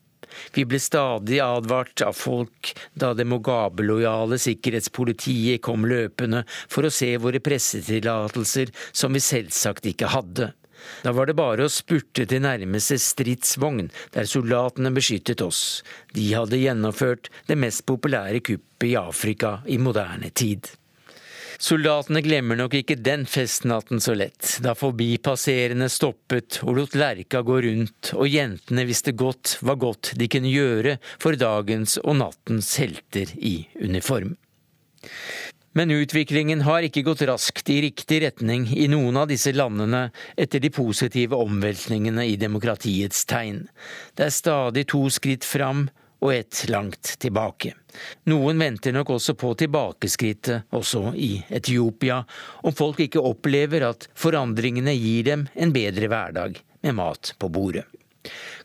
[0.56, 7.14] Vi ble stadig advart av folk da det Mugabe-lojale sikkerhetspolitiet kom løpende for å se
[7.22, 10.52] våre pressetillatelser som vi selvsagt ikke hadde.
[11.04, 15.82] Da var det bare å spurte til nærmeste stridsvogn, der soldatene beskyttet oss.
[16.16, 20.68] De hadde gjennomført det mest populære kuppet i Afrika i moderne tid.
[21.64, 27.62] Soldatene glemmer nok ikke den festnatten så lett, da forbipasserende stoppet og lot lerka gå
[27.64, 33.32] rundt, og jentene visste godt hva godt de kunne gjøre for dagens og nattens helter
[33.40, 34.36] i uniform.
[35.74, 40.60] Men utviklingen har ikke gått raskt i riktig retning i noen av disse landene etter
[40.60, 43.64] de positive omveltningene i demokratiets tegn.
[44.20, 45.88] Det er stadig to skritt fram
[46.24, 47.74] og ett langt tilbake.
[48.32, 52.24] Noen venter nok også på tilbakeskrittet, også i Etiopia,
[52.64, 57.86] om folk ikke opplever at forandringene gir dem en bedre hverdag med mat på bordet.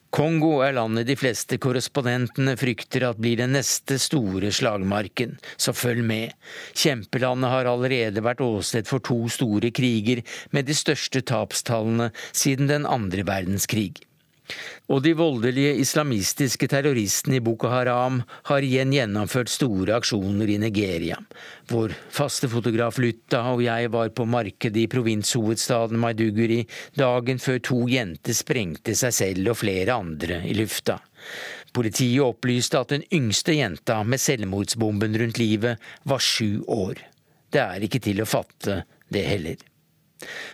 [0.09, 6.00] Kongo er landet de fleste korrespondentene frykter at blir den neste store slagmarken, så følg
[6.00, 6.32] med.
[6.72, 10.24] Kjempelandet har allerede vært åsted for to store kriger
[10.56, 14.00] med de største tapstallene siden den andre verdenskrig.
[14.88, 21.18] Og de voldelige islamistiske terroristene i Boko Haram har igjen gjennomført store aksjoner i Nigeria.
[21.68, 26.62] Vår faste fotograf Lutta og jeg var på markedet i provinshovedstaden Maiduguri
[26.96, 30.96] dagen før to jenter sprengte seg selv og flere andre i lufta.
[31.76, 37.05] Politiet opplyste at den yngste jenta med selvmordsbomben rundt livet var sju år.
[37.53, 38.82] Det er ikke til å fatte,
[39.12, 39.68] det heller.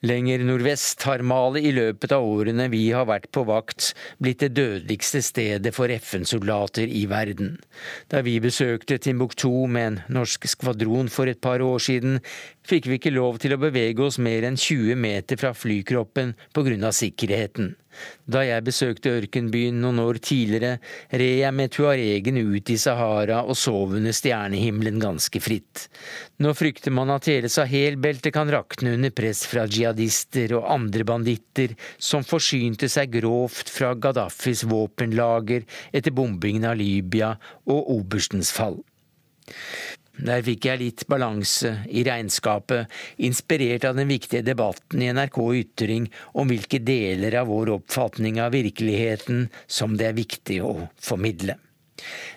[0.04, 4.52] Lenger nordvest har Mali i løpet av årene vi har vært på vakt, blitt det
[4.58, 7.56] dødeligste stedet for FN-soldater i verden.
[8.12, 12.20] Da vi besøkte Timbuktu med en norsk skvadron for et par år siden,
[12.68, 16.92] fikk vi ikke lov til å bevege oss mer enn 20 meter fra flykroppen av
[16.96, 17.74] sikkerheten.
[18.26, 20.80] Da jeg besøkte ørkenbyen noen år tidligere,
[21.14, 25.86] red jeg med tuaregen ut i Sahara og sov under stjernehimmelen ganske fritt.
[26.42, 31.76] Nå frykter man at hele Sahel-beltet kan rakne under press fra jihadister og andre banditter
[31.98, 37.36] som forsynte seg grovt fra Gaddafis våpenlager etter bombingen av Libya
[37.68, 38.80] og oberstens fall.
[40.14, 42.86] Der fikk jeg litt balanse i regnskapet,
[43.18, 46.06] inspirert av den viktige debatten i NRK Ytring
[46.38, 51.58] om hvilke deler av vår oppfatning av virkeligheten som det er viktig å formidle.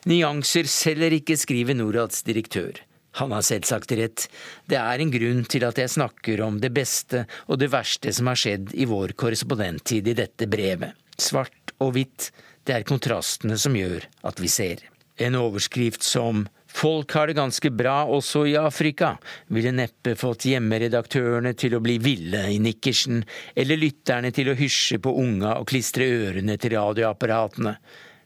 [0.09, 2.81] Nyanser selger ikke, skriver Norads direktør.
[3.17, 4.27] Han har selvsagt rett,
[4.69, 8.29] det er en grunn til at jeg snakker om det beste og det verste som
[8.29, 10.93] har skjedd i vår korrespondenttid i dette brevet.
[11.17, 12.29] Svart og hvitt,
[12.65, 14.83] det er kontrastene som gjør at vi ser.
[15.17, 16.45] En overskrift som
[16.77, 19.15] Folk har det ganske bra også i Afrika,
[19.49, 23.23] ville neppe fått hjemmeredaktørene til å bli ville i nikkersen,
[23.57, 27.73] eller lytterne til å hysje på unga og klistre ørene til radioapparatene.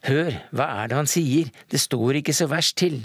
[0.10, 2.99] Hør, hva er det han sier, det står ikke så verst til.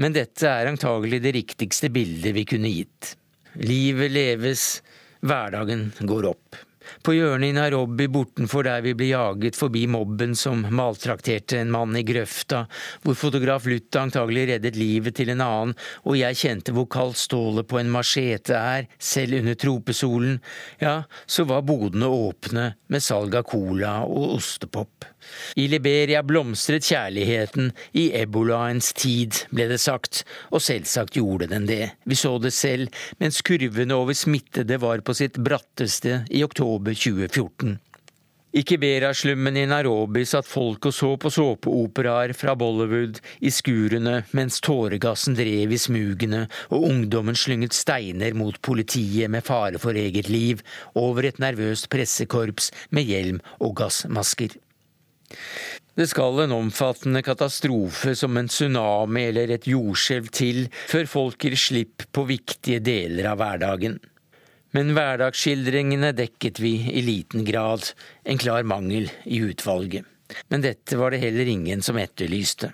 [0.00, 3.12] Men dette er antagelig det riktigste bildet vi kunne gitt.
[3.60, 4.64] Livet leves,
[5.20, 6.67] hverdagen går opp.
[7.04, 11.96] På hjørnet i Nairobi bortenfor der vi ble jaget forbi mobben som maltrakterte en mann
[11.98, 12.64] i grøfta,
[13.04, 17.68] hvor fotograf Lutta antagelig reddet livet til en annen, og jeg kjente hvor kaldt stålet
[17.68, 20.38] på en machete er, selv under tropesolen,
[20.82, 25.08] ja, så var bodene åpne med salg av cola og ostepop.
[25.56, 31.94] I Liberia blomstret kjærligheten i ebolaens tid, ble det sagt, og selvsagt gjorde den det.
[32.08, 32.88] Vi så det selv
[33.20, 37.78] mens kurvene over smittede var på sitt bratteste i oktober 2014.
[38.50, 44.56] I Kibera-slummen i Nairobi satt folk og så på såpeoperaer fra Bollywood i skurene mens
[44.64, 50.64] tåregassen drev i smugene og ungdommen slynget steiner mot politiet med fare for eget liv
[50.96, 54.56] over et nervøst pressekorps med hjelm og gassmasker.
[55.98, 61.56] Det skal en omfattende katastrofe som en tsunami eller et jordskjelv til før folk gir
[61.58, 63.98] slipp på viktige deler av hverdagen.
[64.76, 67.88] Men hverdagsskildringene dekket vi i liten grad,
[68.22, 70.06] en klar mangel i utvalget.
[70.52, 72.70] Men dette var det heller ingen som etterlyste.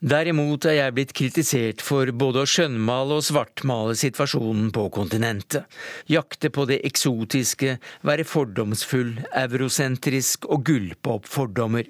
[0.00, 5.66] Derimot er jeg blitt kritisert for både å skjønnmale og svartmale situasjonen på kontinentet,
[6.12, 11.88] jakte på det eksotiske, være fordomsfull, eurosentrisk og gulpe opp fordommer.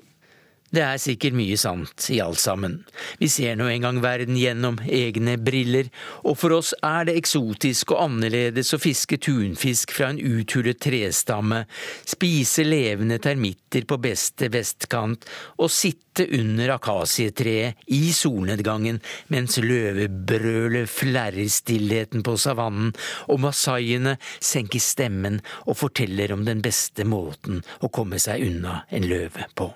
[0.76, 2.74] Det er sikkert mye sant i alt sammen.
[3.16, 5.86] Vi ser nå engang verden gjennom egne briller,
[6.20, 11.62] og for oss er det eksotisk og annerledes å fiske tunfisk fra en uthullet trestamme,
[12.04, 15.24] spise levende termitter på beste vestkant
[15.56, 19.00] og sitte under akasietreet i solnedgangen
[19.32, 22.92] mens løvebrølet flerrer stillheten på savannen
[23.32, 29.08] og masaiene senker stemmen og forteller om den beste måten å komme seg unna en
[29.08, 29.72] løve på.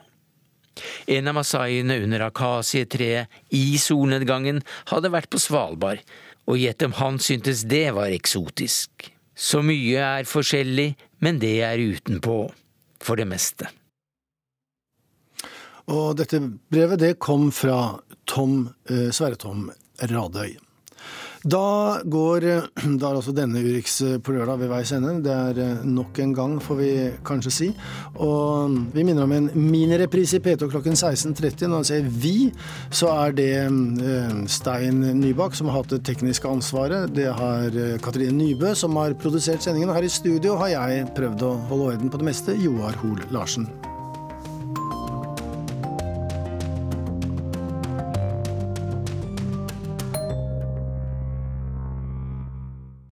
[1.07, 4.63] En av masaiene under akasietreet i solnedgangen
[4.93, 6.03] hadde vært på Svalbard,
[6.49, 9.11] og gjett om han syntes det var eksotisk.
[9.37, 12.41] Så mye er forskjellig, men det er utenpå,
[13.01, 13.71] for det meste.
[15.91, 16.39] Og dette
[16.71, 19.71] brevet det kom fra Tom eh, Sverre Tom
[20.01, 20.59] Radøy.
[21.43, 22.45] Da går
[23.01, 25.15] da altså denne Urix på lørdag ved veis ende.
[25.25, 26.91] Det er eh, nok en gang, får vi
[27.27, 27.69] kanskje si.
[28.21, 31.67] Og vi minner om en minireprise i P2 klokken 16.30.
[31.67, 32.35] Når han sier vi,
[32.93, 37.15] så er det eh, Stein Nybakk som har hatt det tekniske ansvaret.
[37.17, 39.95] Det har eh, Katrine Nybø som har produsert sendingen.
[39.95, 42.59] Her i studio har jeg prøvd å holde orden på det meste.
[42.61, 43.71] Joar Hoel Larsen.